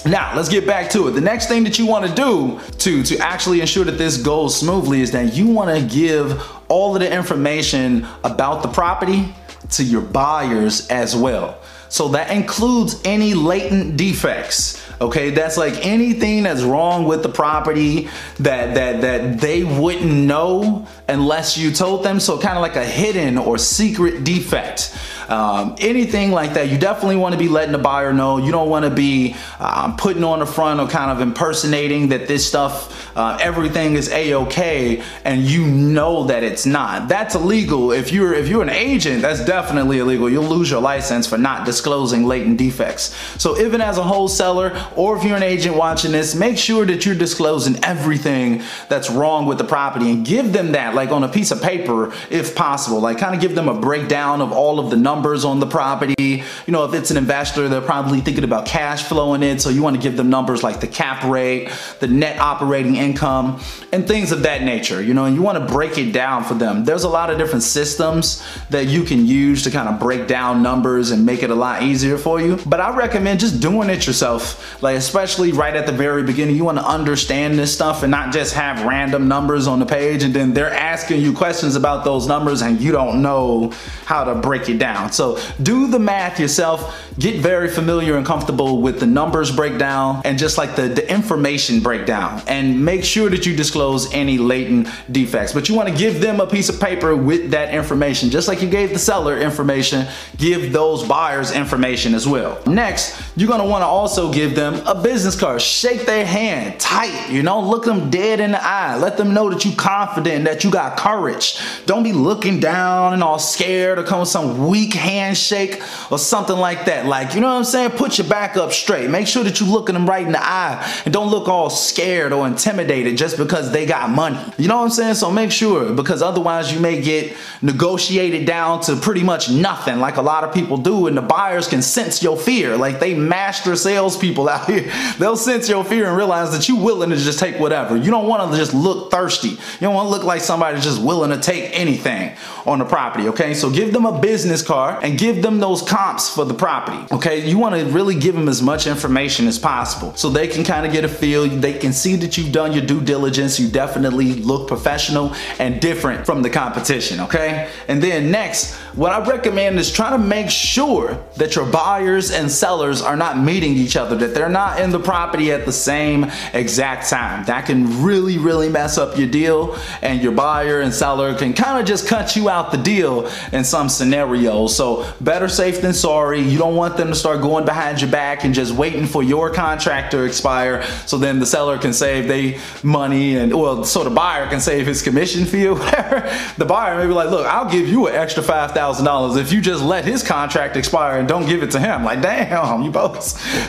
Now, 0.07 0.35
let's 0.35 0.49
get 0.49 0.67
back 0.67 0.91
to 0.91 1.09
it. 1.09 1.11
The 1.13 1.21
next 1.21 1.49
thing 1.49 1.65
that 1.65 1.79
you 1.79 1.87
want 1.87 2.07
to 2.07 2.15
do 2.15 2.61
to, 2.79 3.03
to 3.03 3.19
actually 3.19 3.61
ensure 3.61 3.85
that 3.85 3.99
this 3.99 4.17
goes 4.17 4.59
smoothly 4.59 5.03
is 5.03 5.11
that 5.11 5.35
you 5.35 5.47
want 5.49 5.77
to 5.77 5.95
give 5.95 6.43
all 6.69 6.95
of 6.95 7.01
the 7.01 7.13
information 7.13 8.07
about 8.25 8.63
the 8.63 8.69
property 8.69 9.35
to 9.73 9.85
your 9.85 10.01
buyers 10.01 10.89
as 10.89 11.15
well. 11.15 11.61
So 11.91 12.09
that 12.09 12.31
includes 12.31 13.01
any 13.05 13.35
latent 13.35 13.97
defects. 13.97 14.81
Okay, 15.01 15.31
that's 15.31 15.57
like 15.57 15.85
anything 15.85 16.45
that's 16.45 16.63
wrong 16.63 17.05
with 17.05 17.23
the 17.23 17.29
property 17.29 18.09
that 18.39 18.75
that 18.75 19.01
that 19.01 19.41
they 19.41 19.65
wouldn't 19.65 20.13
know 20.13 20.87
unless 21.09 21.59
you 21.59 21.73
told 21.73 22.05
them. 22.05 22.21
So 22.21 22.39
kind 22.39 22.57
of 22.57 22.63
like 22.63 22.77
a 22.77 22.85
hidden 22.85 23.39
or 23.39 23.59
secret 23.59 24.25
defect. 24.25 24.97
Um, 25.31 25.77
anything 25.79 26.33
like 26.33 26.55
that, 26.55 26.71
you 26.71 26.77
definitely 26.77 27.17
want 27.17 27.35
to 27.35 27.39
be 27.39 27.49
letting 27.49 27.71
the 27.71 27.79
buyer 27.79 28.13
know. 28.13 28.39
You 28.39 28.51
don't 28.51 28.69
want 28.69 28.85
to 28.85 28.91
be 28.91 29.37
um, 29.61 29.97
putting 29.97 30.25
on 30.25 30.41
the 30.41 30.47
front 30.47 30.81
or 30.81 30.89
kind 30.89 31.09
of 31.09 31.21
impersonating 31.21 32.09
that 32.09 32.27
this 32.27 32.47
stuff, 32.47 33.17
uh, 33.17 33.39
everything 33.41 33.95
is 33.95 34.11
a-okay, 34.11 35.03
and 35.25 35.43
you 35.43 35.65
know 35.67 36.25
that 36.25 36.43
it's 36.43 36.67
not. 36.67 37.09
That's 37.09 37.37
illegal. 37.37 37.93
If 37.93 38.13
you're 38.13 38.35
if 38.35 38.49
you're 38.49 38.63
an 38.63 38.71
agent, 38.71 39.23
that's 39.23 39.45
definitely 39.45 40.01
illegal. 40.01 40.29
You'll 40.29 40.43
lose 40.43 40.69
your 40.69 40.81
license 40.81 41.29
for 41.29 41.39
not 41.39 41.65
disclosing 41.65 42.25
latent 42.25 42.59
defects. 42.59 43.15
So 43.41 43.57
even 43.61 43.81
as 43.81 43.99
a 43.99 44.03
wholesaler 44.03 44.77
or 44.97 45.17
if 45.17 45.23
you're 45.23 45.37
an 45.37 45.45
agent 45.45 45.77
watching 45.77 46.11
this, 46.11 46.35
make 46.35 46.59
sure 46.59 46.85
that 46.87 47.07
you're 47.07 47.15
disclosing 47.15 47.83
everything 47.85 48.63
that's 48.89 49.09
wrong 49.09 49.47
with 49.47 49.59
the 49.59 49.65
property 49.65 50.11
and 50.11 50.27
give 50.27 50.53
them 50.53 50.73
that 50.73 50.95
like 50.95 51.11
on 51.11 51.23
a 51.23 51.29
piece 51.29 51.53
of 51.53 51.63
paper 51.63 52.13
if 52.31 52.57
possible. 52.57 53.01
Like 53.01 53.19
kind 53.19 53.35
of 53.35 53.41
give 53.41 53.55
them 53.55 53.69
a 53.69 53.79
breakdown 53.79 54.43
of 54.43 54.51
all 54.51 54.81
of 54.81 54.91
the 54.91 54.97
numbers 54.97 55.20
numbers 55.21 55.45
on 55.45 55.61
the 55.61 55.67
property. 55.67 56.43
You 56.67 56.73
know, 56.73 56.85
if 56.85 56.95
it's 56.95 57.11
an 57.11 57.19
investor, 57.19 57.69
they're 57.69 57.83
probably 57.83 58.23
thinking 58.23 58.43
about 58.43 58.65
cash 58.65 59.03
flowing 59.03 59.43
in. 59.43 59.59
So 59.59 59.69
you 59.69 59.83
want 59.83 59.97
to 59.97 60.03
give 60.03 60.17
them 60.17 60.31
numbers 60.31 60.63
like 60.63 60.81
the 60.81 60.87
cap 60.87 61.25
rate, 61.25 61.71
the 61.99 62.07
net 62.07 62.39
operating 62.39 62.97
income, 62.97 63.61
and 63.93 64.09
things 64.09 64.33
of 64.33 64.45
that 64.45 64.63
nature. 64.63 65.03
You 65.03 65.13
know, 65.13 65.27
and 65.27 65.37
you 65.37 65.43
want 65.43 65.59
to 65.59 65.73
break 65.73 65.99
it 65.99 66.13
down 66.13 66.45
for 66.45 66.55
them. 66.55 66.87
There's 66.87 67.05
a 67.05 67.09
lot 67.09 67.29
of 67.29 67.37
different 67.37 67.65
systems 67.65 68.43
that 68.71 68.87
you 68.87 69.03
can 69.05 69.27
use 69.27 69.63
to 69.65 69.71
kind 69.71 69.91
of 69.91 70.01
break 70.01 70.27
down 70.27 70.63
numbers 70.63 71.11
and 71.11 71.27
make 71.27 71.43
it 71.43 71.51
a 71.51 71.55
lot 71.55 71.83
easier 71.83 72.17
for 72.17 72.41
you. 72.41 72.59
But 72.65 72.81
I 72.81 72.97
recommend 72.97 73.41
just 73.41 73.61
doing 73.61 73.91
it 73.91 74.07
yourself. 74.07 74.83
Like, 74.83 74.97
especially 74.97 75.53
right 75.53 75.77
at 75.77 75.85
the 75.85 75.93
very 75.93 76.23
beginning, 76.23 76.57
you 76.57 76.65
want 76.65 76.79
to 76.79 76.87
understand 76.87 77.59
this 77.59 77.75
stuff 77.75 78.03
and 78.03 78.11
not 78.11 78.33
just 78.33 78.55
have 78.55 78.87
random 78.87 79.29
numbers 79.29 79.67
on 79.67 79.81
the 79.81 79.87
page 79.87 80.23
and 80.23 80.33
then 80.33 80.55
they're 80.55 80.73
asking 80.73 81.21
you 81.21 81.35
questions 81.35 81.77
about 81.77 82.05
those 82.05 82.27
numbers 82.27 82.63
and 82.63 82.81
you 82.81 82.91
don't 82.91 83.21
know 83.21 83.71
how 84.07 84.25
to 84.25 84.35
break 84.35 84.69
it 84.71 84.79
down. 84.79 85.10
So 85.15 85.39
do 85.63 85.89
the 85.89 85.99
math 85.99 86.39
yourself, 86.41 87.11
get 87.19 87.41
very 87.41 87.69
familiar 87.69 88.17
and 88.17 88.27
comfortable 88.27 88.81
with 88.81 89.01
the 89.01 89.07
numbers 89.07 89.55
breakdown 89.55 90.23
and 90.25 90.39
just 90.39 90.59
like 90.59 90.77
the, 90.77 90.89
the 90.89 91.11
information 91.11 91.81
breakdown 91.81 92.43
and 92.47 92.85
make 92.85 93.05
sure 93.05 93.31
that 93.31 93.47
you 93.47 93.55
disclose 93.55 94.13
any 94.13 94.39
latent 94.39 94.89
defects. 95.11 95.53
But 95.53 95.69
you 95.69 95.75
wanna 95.75 95.97
give 95.97 96.21
them 96.21 96.41
a 96.41 96.47
piece 96.47 96.69
of 96.69 96.81
paper 96.81 97.15
with 97.15 97.51
that 97.51 97.75
information. 97.75 98.31
Just 98.31 98.49
like 98.49 98.63
you 98.63 98.69
gave 98.69 98.91
the 98.91 98.99
seller 98.99 99.39
information, 99.39 100.07
give 100.37 100.73
those 100.73 101.07
buyers 101.07 101.53
information 101.53 102.15
as 102.15 102.27
well. 102.27 102.61
Next, 102.67 103.21
you're 103.37 103.49
gonna 103.49 103.67
wanna 103.67 103.87
also 103.87 104.33
give 104.33 104.55
them 104.55 104.75
a 104.87 105.01
business 105.01 105.39
card. 105.39 105.63
Shake 105.63 106.07
their 106.07 106.25
hand 106.25 106.81
tight, 106.81 107.31
you 107.31 107.43
know, 107.43 107.61
look 107.61 107.85
them 107.85 108.11
dead 108.11 108.41
in 108.41 108.53
the 108.53 108.65
eye. 108.65 108.97
Let 108.97 109.17
them 109.17 109.35
know 109.35 109.51
that 109.51 109.65
you're 109.65 109.75
confident, 109.75 110.45
that 110.45 110.65
you 110.65 110.71
got 110.71 110.97
courage. 110.97 111.59
Don't 111.87 112.03
be 112.03 112.13
looking 112.13 112.61
down 112.61 113.13
and 113.13 113.23
all 113.23 113.39
scared 113.39 113.99
or 113.99 114.03
come 114.03 114.21
with 114.21 114.29
some 114.29 114.69
weak 114.69 114.90
handshake 114.93 115.83
or 116.11 116.19
something 116.19 116.57
like 116.57 116.87
that. 116.87 117.07
Like, 117.07 117.35
you 117.35 117.41
know 117.41 117.49
what 117.49 117.59
I'm 117.59 117.65
saying? 117.65 117.91
Put 117.91 118.19
your 118.19 118.27
back 118.27 118.57
up 118.57 118.73
straight. 118.73 119.11
Make 119.11 119.27
sure 119.27 119.45
that 119.45 119.61
you're 119.61 119.69
looking 119.69 119.95
them 119.95 120.09
right 120.09 120.27
in 120.27 120.33
the 120.33 120.43
eye 120.43 121.03
and 121.05 121.13
don't 121.13 121.31
look 121.31 121.49
all 121.49 121.71
scared 121.71 122.33
or 122.33 122.47
intimidated 122.47 123.17
just 123.17 123.37
because 123.37 123.73
they 123.73 123.87
got 123.87 124.11
money. 124.11 124.41
You 124.59 124.69
know 124.69 124.77
what 124.77 124.85
I'm 124.85 124.91
saying? 124.91 125.15
So 125.15 125.31
make 125.31 125.53
sure 125.53 125.93
because 125.93 126.23
otherwise 126.23 126.73
you 126.73 126.81
may 126.81 127.01
get 127.01 127.37
negotiated 127.63 128.47
down 128.47 128.81
to 128.83 128.97
pretty 128.97 129.23
much 129.23 129.51
nothing 129.51 129.99
like 129.99 130.17
a 130.17 130.23
lot 130.23 130.45
of 130.45 130.53
people 130.55 130.77
do 130.77 131.07
and 131.07 131.17
the 131.17 131.23
buyers 131.23 131.69
can 131.69 131.83
sense 131.83 132.23
your 132.23 132.37
fear. 132.37 132.77
Like 132.77 133.01
they 133.01 133.15
master 133.15 133.77
salespeople 133.77 134.49
out 134.49 134.67
here. 134.67 134.91
They'll 135.19 135.37
sense 135.37 135.69
your 135.69 135.85
fear 135.85 136.07
and 136.07 136.17
realize 136.17 136.53
that 136.53 136.69
you're 136.69 136.83
willing 136.83 137.11
to 137.11 137.17
just 137.17 137.39
take 137.39 137.59
whatever. 137.59 137.97
You 137.97 138.11
don't 138.11 138.27
want 138.27 138.51
to 138.51 138.57
just 138.57 138.75
look 138.75 139.11
thirsty. 139.11 139.51
You 139.51 139.81
don't 139.81 139.95
want 139.95 140.07
to 140.07 140.11
look 140.11 140.25
like 140.25 140.41
somebody 140.41 140.81
just 140.81 141.03
willing 141.03 141.31
to 141.31 141.39
take 141.39 141.71
anything 141.79 142.37
on 142.67 142.79
the 142.79 142.85
property, 142.85 143.29
okay? 143.29 143.55
So 143.55 143.71
give 143.71 143.93
them 143.93 144.07
a 144.07 144.21
business 144.21 144.63
card 144.63 144.80
are 144.81 144.99
and 145.03 145.19
give 145.19 145.43
them 145.43 145.61
those 145.61 145.83
comps 145.83 146.29
for 146.35 146.45
the 146.45 146.55
property. 146.55 147.03
Okay, 147.13 147.49
you 147.49 147.59
want 147.59 147.75
to 147.75 147.85
really 147.87 148.15
give 148.15 148.35
them 148.35 148.49
as 148.49 148.63
much 148.63 148.87
information 148.87 149.47
as 149.47 149.59
possible 149.59 150.15
so 150.17 150.31
they 150.31 150.49
can 150.49 150.65
kind 150.65 150.87
of 150.87 150.93
get 150.93 151.05
a 151.05 151.09
feel. 151.09 151.47
They 151.47 151.75
can 151.75 151.93
see 151.93 152.17
that 152.17 152.37
you've 152.37 152.53
done 152.53 152.73
your 152.73 152.85
due 152.85 153.01
diligence. 153.01 153.61
You 153.61 153.69
definitely 153.69 154.35
look 154.35 154.69
professional 154.69 155.35
and 155.59 155.81
different 155.81 156.27
from 156.27 156.43
the 156.43 156.51
competition. 156.51 157.21
Okay, 157.21 157.71
and 157.89 158.03
then 158.03 158.31
next, 158.31 158.75
what 158.95 159.13
I 159.13 159.25
recommend 159.29 159.79
is 159.79 159.93
try 159.93 160.11
to 160.11 160.19
make 160.19 160.51
sure 160.51 161.23
that 161.37 161.55
your 161.57 161.67
buyers 161.67 162.31
and 162.31 162.51
sellers 162.51 163.03
are 163.03 163.17
not 163.17 163.39
meeting 163.39 163.75
each 163.75 163.97
other, 163.97 164.17
that 164.17 164.35
they're 164.35 164.49
not 164.49 164.81
in 164.81 164.91
the 164.91 164.99
property 164.99 165.53
at 165.53 165.65
the 165.65 165.73
same 165.73 166.31
exact 166.53 167.09
time. 167.09 167.45
That 167.45 167.67
can 167.67 168.03
really, 168.03 168.39
really 168.39 168.69
mess 168.69 168.99
up 168.99 169.17
your 169.17 169.29
deal 169.29 169.77
and 170.03 170.21
your 170.23 170.33
buyer 170.33 170.81
and 170.81 170.93
seller 170.93 171.35
can 171.35 171.53
kind 171.53 171.81
of 171.81 171.87
just 171.87 172.09
cut 172.09 172.37
you 172.37 172.49
out 172.49 172.73
the 172.73 172.79
deal 172.79 173.31
in 173.53 173.65
some 173.65 173.89
scenarios. 173.89 174.70
So 174.77 175.11
better 175.21 175.49
safe 175.49 175.81
than 175.81 175.93
sorry. 175.93 176.41
You 176.41 176.59
don't 176.59 176.77
want 176.77 176.97
them 176.97 177.09
to 177.09 177.15
start 177.15 177.41
going 177.41 177.65
behind 177.65 178.01
your 178.01 178.11
back 178.11 178.45
and 178.45 178.55
just 178.55 178.73
waiting 178.73 179.07
for 179.07 179.23
your 179.23 179.51
contract 179.51 180.13
to 180.13 180.23
expire 180.25 180.83
so 181.07 181.19
then 181.19 181.39
the 181.39 181.47
seller 181.47 181.79
can 181.79 181.93
save 181.93 182.29
they 182.29 182.59
money 182.83 183.37
and 183.37 183.55
well 183.55 183.85
so 183.85 184.05
the 184.05 184.11
buyer 184.11 184.49
can 184.49 184.61
save 184.61 184.87
his 184.87 185.03
commission 185.03 185.45
fee 185.45 185.69
whatever. 185.69 186.21
The 186.57 186.65
buyer 186.67 186.99
may 186.99 187.07
be 187.07 187.13
like, 187.13 187.31
look, 187.31 187.47
I'll 187.47 187.71
give 187.71 187.89
you 187.89 188.07
an 188.09 188.15
extra 188.15 188.43
$5,000 188.43 189.39
if 189.39 189.53
you 189.53 189.61
just 189.61 189.83
let 189.83 190.05
his 190.05 190.23
contract 190.23 190.77
expire 190.77 191.19
and 191.19 191.27
don't 191.27 191.47
give 191.47 191.63
it 191.63 191.71
to 191.73 191.81
him. 191.81 192.05
Like, 192.05 192.21
damn, 192.21 192.83
you 192.83 192.91
both. 192.91 193.23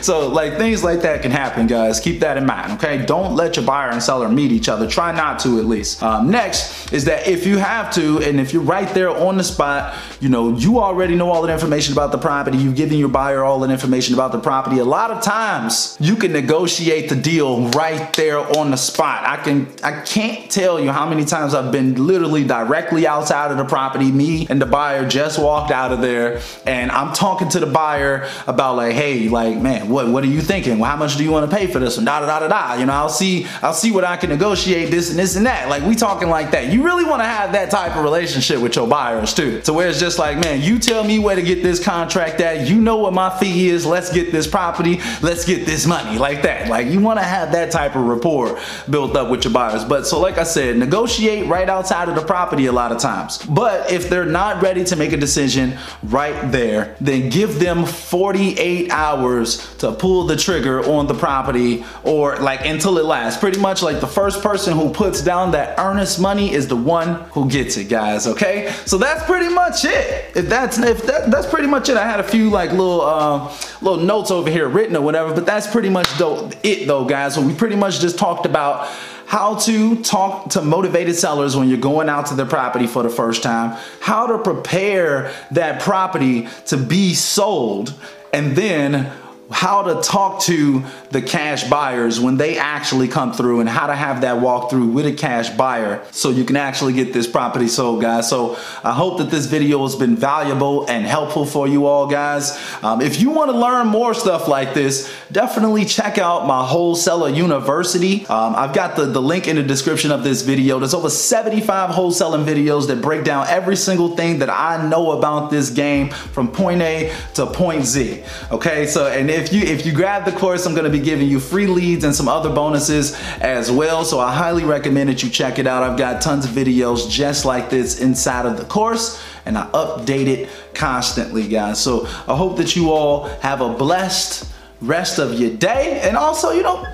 So 0.04 0.28
like 0.28 0.58
things 0.58 0.84
like 0.84 1.00
that 1.02 1.22
can 1.22 1.30
happen, 1.30 1.66
guys. 1.66 2.00
Keep 2.00 2.20
that 2.20 2.36
in 2.36 2.44
mind, 2.44 2.72
okay? 2.72 3.04
Don't 3.04 3.34
let 3.34 3.56
your 3.56 3.64
buyer 3.64 3.90
and 3.90 4.02
seller 4.02 4.28
meet 4.28 4.52
each 4.52 4.68
other. 4.68 4.86
Try 4.86 5.12
not 5.12 5.38
to 5.40 5.58
at 5.58 5.64
least. 5.64 6.02
Um, 6.02 6.30
next 6.30 6.92
is 6.92 7.04
that 7.06 7.26
if 7.26 7.46
you 7.46 7.58
have 7.58 7.92
to, 7.94 8.18
and 8.18 8.38
if 8.40 8.52
you're 8.52 8.62
right 8.62 8.88
there 8.94 9.10
on 9.10 9.36
the 9.36 9.44
spot, 9.44 9.96
you 10.20 10.28
know, 10.28 10.56
you 10.56 10.78
already 10.92 11.14
know 11.14 11.30
all 11.30 11.42
the 11.42 11.52
information 11.52 11.92
about 11.94 12.12
the 12.12 12.18
property. 12.18 12.58
You've 12.58 12.76
given 12.76 12.98
your 12.98 13.08
buyer 13.08 13.42
all 13.42 13.58
the 13.58 13.70
information 13.70 14.14
about 14.14 14.30
the 14.30 14.38
property. 14.38 14.78
A 14.78 14.84
lot 14.84 15.10
of 15.10 15.22
times 15.22 15.96
you 15.98 16.16
can 16.16 16.32
negotiate 16.32 17.08
the 17.08 17.16
deal 17.16 17.68
right 17.70 18.12
there 18.12 18.38
on 18.58 18.70
the 18.70 18.76
spot. 18.76 19.26
I 19.26 19.42
can, 19.42 19.68
I 19.82 20.02
can't 20.02 20.50
tell 20.50 20.78
you 20.78 20.92
how 20.92 21.08
many 21.08 21.24
times 21.24 21.54
I've 21.54 21.72
been 21.72 22.06
literally 22.06 22.44
directly 22.44 23.06
outside 23.06 23.50
of 23.50 23.56
the 23.56 23.64
property. 23.64 24.12
Me 24.12 24.46
and 24.50 24.60
the 24.60 24.66
buyer 24.66 25.08
just 25.08 25.38
walked 25.38 25.70
out 25.70 25.92
of 25.92 26.02
there 26.02 26.42
and 26.66 26.90
I'm 26.90 27.14
talking 27.14 27.48
to 27.50 27.60
the 27.60 27.66
buyer 27.66 28.28
about 28.46 28.76
like, 28.76 28.92
hey, 28.92 29.30
like, 29.30 29.56
man, 29.56 29.88
what, 29.88 30.08
what 30.08 30.22
are 30.24 30.28
you 30.28 30.42
thinking? 30.42 30.78
Well, 30.78 30.90
how 30.90 30.96
much 30.96 31.16
do 31.16 31.24
you 31.24 31.30
want 31.30 31.50
to 31.50 31.56
pay 31.56 31.68
for 31.68 31.78
this 31.78 31.96
one? 31.96 32.04
Da 32.04 32.20
da 32.20 32.26
da 32.26 32.40
da 32.40 32.48
da. 32.48 32.74
You 32.74 32.84
know, 32.84 32.92
I'll 32.92 33.08
see, 33.08 33.46
I'll 33.62 33.72
see 33.72 33.92
what 33.92 34.04
I 34.04 34.18
can 34.18 34.28
negotiate 34.28 34.90
this 34.90 35.08
and 35.08 35.18
this 35.18 35.36
and 35.36 35.46
that. 35.46 35.70
Like 35.70 35.82
we 35.84 35.94
talking 35.94 36.28
like 36.28 36.50
that. 36.50 36.70
You 36.70 36.84
really 36.84 37.04
want 37.04 37.22
to 37.22 37.26
have 37.26 37.52
that 37.52 37.70
type 37.70 37.96
of 37.96 38.04
relationship 38.04 38.60
with 38.60 38.76
your 38.76 38.86
buyers 38.86 39.32
too. 39.32 39.62
To 39.62 39.72
where 39.72 39.88
it's 39.88 39.98
just 39.98 40.18
like, 40.18 40.38
man, 40.38 40.60
you 40.60 40.78
tell 40.82 41.04
me 41.04 41.18
where 41.18 41.36
to 41.36 41.42
get 41.42 41.62
this 41.62 41.82
contract 41.82 42.40
at. 42.40 42.68
You 42.68 42.80
know 42.80 42.96
what 42.96 43.12
my 43.12 43.30
fee 43.38 43.68
is. 43.68 43.86
Let's 43.86 44.12
get 44.12 44.32
this 44.32 44.46
property. 44.46 45.00
Let's 45.22 45.44
get 45.44 45.64
this 45.66 45.86
money 45.86 46.18
like 46.18 46.42
that. 46.42 46.68
Like 46.68 46.88
you 46.88 47.00
want 47.00 47.18
to 47.18 47.24
have 47.24 47.52
that 47.52 47.70
type 47.70 47.96
of 47.96 48.02
rapport 48.02 48.58
built 48.90 49.16
up 49.16 49.30
with 49.30 49.44
your 49.44 49.52
buyers. 49.52 49.84
But 49.84 50.06
so 50.06 50.20
like 50.20 50.38
I 50.38 50.44
said, 50.44 50.76
negotiate 50.76 51.46
right 51.46 51.68
outside 51.68 52.08
of 52.08 52.14
the 52.14 52.22
property 52.22 52.66
a 52.66 52.72
lot 52.72 52.92
of 52.92 52.98
times. 52.98 53.38
But 53.38 53.90
if 53.92 54.08
they're 54.08 54.26
not 54.26 54.62
ready 54.62 54.84
to 54.84 54.96
make 54.96 55.12
a 55.12 55.16
decision 55.16 55.78
right 56.02 56.50
there, 56.50 56.96
then 57.00 57.30
give 57.30 57.58
them 57.58 57.86
48 57.86 58.90
hours 58.90 59.74
to 59.76 59.92
pull 59.92 60.26
the 60.26 60.36
trigger 60.36 60.84
on 60.84 61.06
the 61.06 61.14
property 61.14 61.84
or 62.04 62.36
like 62.36 62.64
until 62.64 62.98
it 62.98 63.04
lasts. 63.04 63.40
Pretty 63.40 63.60
much 63.60 63.82
like 63.82 64.00
the 64.00 64.06
first 64.06 64.42
person 64.42 64.76
who 64.76 64.92
puts 64.92 65.22
down 65.22 65.52
that 65.52 65.78
earnest 65.78 66.20
money 66.20 66.52
is 66.52 66.68
the 66.68 66.76
one 66.76 67.14
who 67.30 67.48
gets 67.48 67.76
it, 67.76 67.84
guys, 67.84 68.26
okay? 68.26 68.72
So 68.86 68.98
that's 68.98 69.24
pretty 69.24 69.52
much 69.52 69.84
it. 69.84 70.36
If 70.36 70.48
that's 70.48 70.71
if 70.78 71.02
that, 71.06 71.30
that's 71.30 71.46
pretty 71.46 71.68
much 71.68 71.88
it. 71.88 71.96
I 71.96 72.04
had 72.04 72.20
a 72.20 72.24
few 72.24 72.50
like 72.50 72.70
little 72.70 73.00
uh, 73.00 73.54
little 73.80 74.04
notes 74.04 74.30
over 74.30 74.50
here 74.50 74.68
written 74.68 74.96
or 74.96 75.02
whatever, 75.02 75.34
but 75.34 75.46
that's 75.46 75.66
pretty 75.66 75.88
much 75.88 76.08
it 76.20 76.86
though, 76.86 77.04
guys. 77.04 77.34
So 77.34 77.42
we 77.42 77.54
pretty 77.54 77.76
much 77.76 78.00
just 78.00 78.18
talked 78.18 78.46
about 78.46 78.88
how 79.26 79.54
to 79.56 79.96
talk 80.02 80.50
to 80.50 80.60
motivated 80.60 81.16
sellers 81.16 81.56
when 81.56 81.68
you're 81.68 81.78
going 81.78 82.08
out 82.08 82.26
to 82.26 82.34
their 82.34 82.46
property 82.46 82.86
for 82.86 83.02
the 83.02 83.08
first 83.08 83.42
time, 83.42 83.78
how 84.00 84.26
to 84.26 84.38
prepare 84.38 85.32
that 85.50 85.80
property 85.80 86.48
to 86.66 86.76
be 86.76 87.14
sold, 87.14 87.94
and 88.32 88.54
then 88.54 89.10
how 89.52 89.82
to 89.82 90.00
talk 90.02 90.40
to 90.42 90.82
the 91.10 91.22
cash 91.22 91.68
buyers 91.68 92.18
when 92.18 92.36
they 92.36 92.58
actually 92.58 93.08
come 93.08 93.32
through 93.32 93.60
and 93.60 93.68
how 93.68 93.86
to 93.86 93.94
have 93.94 94.22
that 94.22 94.42
walkthrough 94.42 94.92
with 94.92 95.06
a 95.06 95.12
cash 95.12 95.50
buyer 95.50 96.04
so 96.10 96.30
you 96.30 96.44
can 96.44 96.56
actually 96.56 96.92
get 96.92 97.12
this 97.12 97.26
property 97.26 97.68
sold 97.68 98.00
guys. 98.00 98.28
So 98.28 98.56
I 98.82 98.92
hope 98.92 99.18
that 99.18 99.30
this 99.30 99.46
video 99.46 99.82
has 99.82 99.96
been 99.96 100.16
valuable 100.16 100.88
and 100.88 101.04
helpful 101.04 101.44
for 101.44 101.68
you 101.68 101.86
all 101.86 102.06
guys. 102.06 102.58
Um, 102.82 103.00
if 103.00 103.20
you 103.20 103.30
want 103.30 103.50
to 103.50 103.56
learn 103.56 103.86
more 103.86 104.14
stuff 104.14 104.48
like 104.48 104.74
this 104.74 105.12
definitely 105.30 105.84
check 105.84 106.18
out 106.18 106.46
my 106.46 106.64
wholesaler 106.64 107.30
university. 107.30 108.26
Um, 108.26 108.54
I've 108.54 108.74
got 108.74 108.96
the, 108.96 109.06
the 109.06 109.22
link 109.22 109.48
in 109.48 109.56
the 109.56 109.62
description 109.62 110.10
of 110.10 110.24
this 110.24 110.42
video. 110.42 110.78
There's 110.78 110.94
over 110.94 111.08
75 111.08 111.90
wholesaling 111.90 112.44
videos 112.44 112.86
that 112.88 113.00
break 113.00 113.24
down 113.24 113.46
every 113.48 113.76
single 113.76 114.16
thing 114.16 114.40
that 114.40 114.50
I 114.50 114.88
know 114.88 115.12
about 115.12 115.50
this 115.50 115.70
game 115.70 116.10
from 116.10 116.48
point 116.48 116.82
A 116.82 117.14
to 117.34 117.46
point 117.46 117.84
Z 117.84 118.22
okay? 118.50 118.86
So 118.86 119.06
and 119.06 119.30
if 119.30 119.41
if 119.42 119.52
you 119.52 119.62
if 119.62 119.84
you 119.84 119.92
grab 119.92 120.24
the 120.24 120.32
course, 120.32 120.66
I'm 120.66 120.74
gonna 120.74 120.90
be 120.90 121.00
giving 121.00 121.28
you 121.28 121.40
free 121.40 121.66
leads 121.66 122.04
and 122.04 122.14
some 122.14 122.28
other 122.28 122.50
bonuses 122.50 123.14
as 123.40 123.70
well. 123.70 124.04
So 124.04 124.20
I 124.20 124.32
highly 124.32 124.64
recommend 124.64 125.08
that 125.10 125.22
you 125.22 125.30
check 125.30 125.58
it 125.58 125.66
out. 125.66 125.82
I've 125.82 125.98
got 125.98 126.22
tons 126.22 126.44
of 126.44 126.52
videos 126.52 127.10
just 127.10 127.44
like 127.44 127.70
this 127.70 128.00
inside 128.00 128.46
of 128.46 128.56
the 128.56 128.64
course 128.64 129.22
and 129.44 129.58
I 129.58 129.66
update 129.72 130.26
it 130.26 130.48
constantly, 130.74 131.48
guys. 131.48 131.80
So 131.80 132.06
I 132.06 132.36
hope 132.36 132.56
that 132.58 132.76
you 132.76 132.92
all 132.92 133.24
have 133.40 133.60
a 133.60 133.72
blessed 133.74 134.52
rest 134.80 135.18
of 135.18 135.38
your 135.38 135.50
day. 135.50 136.00
And 136.02 136.16
also, 136.16 136.50
you 136.50 136.62
know, 136.62 136.86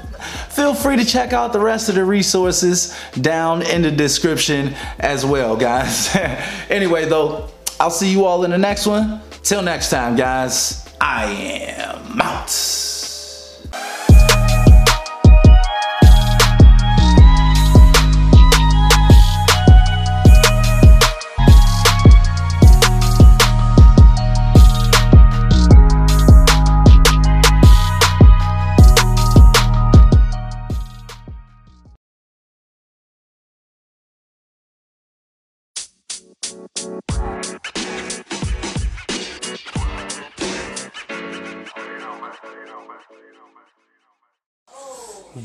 feel 0.48 0.74
free 0.74 0.96
to 0.96 1.04
check 1.04 1.32
out 1.32 1.52
the 1.52 1.60
rest 1.60 1.88
of 1.88 1.94
the 1.94 2.04
resources 2.04 2.98
down 3.20 3.62
in 3.62 3.82
the 3.82 3.90
description 3.90 4.74
as 4.98 5.24
well, 5.24 5.56
guys. 5.56 6.14
anyway, 6.70 7.06
though, 7.06 7.48
I'll 7.80 7.90
see 7.90 8.10
you 8.10 8.24
all 8.24 8.44
in 8.44 8.50
the 8.50 8.58
next 8.58 8.86
one. 8.86 9.20
Till 9.42 9.62
next 9.62 9.90
time, 9.90 10.16
guys. 10.16 10.87
I 11.00 11.24
am 11.26 12.20
out. 12.20 12.87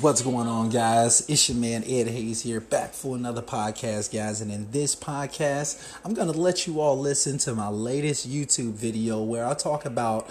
What's 0.02 0.24
going 0.24 0.48
on, 0.48 0.70
guys? 0.70 1.24
It's 1.30 1.50
your 1.50 1.58
man 1.58 1.84
Ed 1.84 2.08
Hayes 2.08 2.42
here, 2.42 2.60
back 2.60 2.94
for 2.94 3.16
another 3.16 3.44
podcast, 3.44 4.12
guys. 4.12 4.42
And 4.42 4.52
in 4.52 4.72
this 4.72 4.96
podcast, 4.96 5.86
I'm 6.04 6.16
going 6.16 6.32
to 6.32 6.40
let 6.40 6.66
you 6.66 6.80
all 6.80 6.98
listen 6.98 7.38
to 7.40 7.54
my 7.54 7.68
latest 7.68 8.28
YouTube 8.28 8.74
video 8.74 9.22
where 9.22 9.46
I 9.46 9.54
talk 9.54 9.86
about 9.86 10.28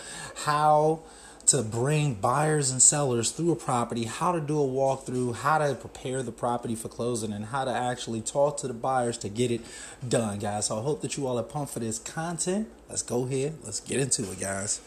how 0.46 1.03
to 1.46 1.62
bring 1.62 2.14
buyers 2.14 2.72
and 2.72 2.83
sellers 2.83 3.31
through 3.31 3.53
a 3.53 3.57
property, 3.57 4.05
how 4.05 4.33
to 4.33 4.40
do 4.40 4.61
a 4.61 4.66
walkthrough, 4.66 5.37
how 5.37 5.59
to 5.59 5.77
prepare 5.77 6.25
the 6.25 6.33
property 6.33 6.75
for 6.75 6.88
closing, 6.88 7.33
and 7.33 7.46
how 7.46 7.64
to 7.64 7.72
actually 7.72 8.20
talk 8.20 8.57
to 8.57 8.66
the 8.66 8.75
buyers 8.75 9.16
to 9.18 9.29
get 9.29 9.53
it 9.53 9.61
done, 10.09 10.40
guys. 10.40 10.66
So 10.66 10.79
I 10.81 10.83
hope 10.83 11.03
that 11.03 11.16
you 11.16 11.27
all 11.27 11.38
are 11.38 11.44
pumped 11.44 11.72
for 11.72 11.79
this 11.79 12.01
content. 12.01 12.68
Let's 12.88 13.03
go 13.03 13.27
ahead, 13.27 13.59
let's 13.62 13.79
get 13.79 14.01
into 14.01 14.22
it, 14.33 14.40
guys. 14.40 14.81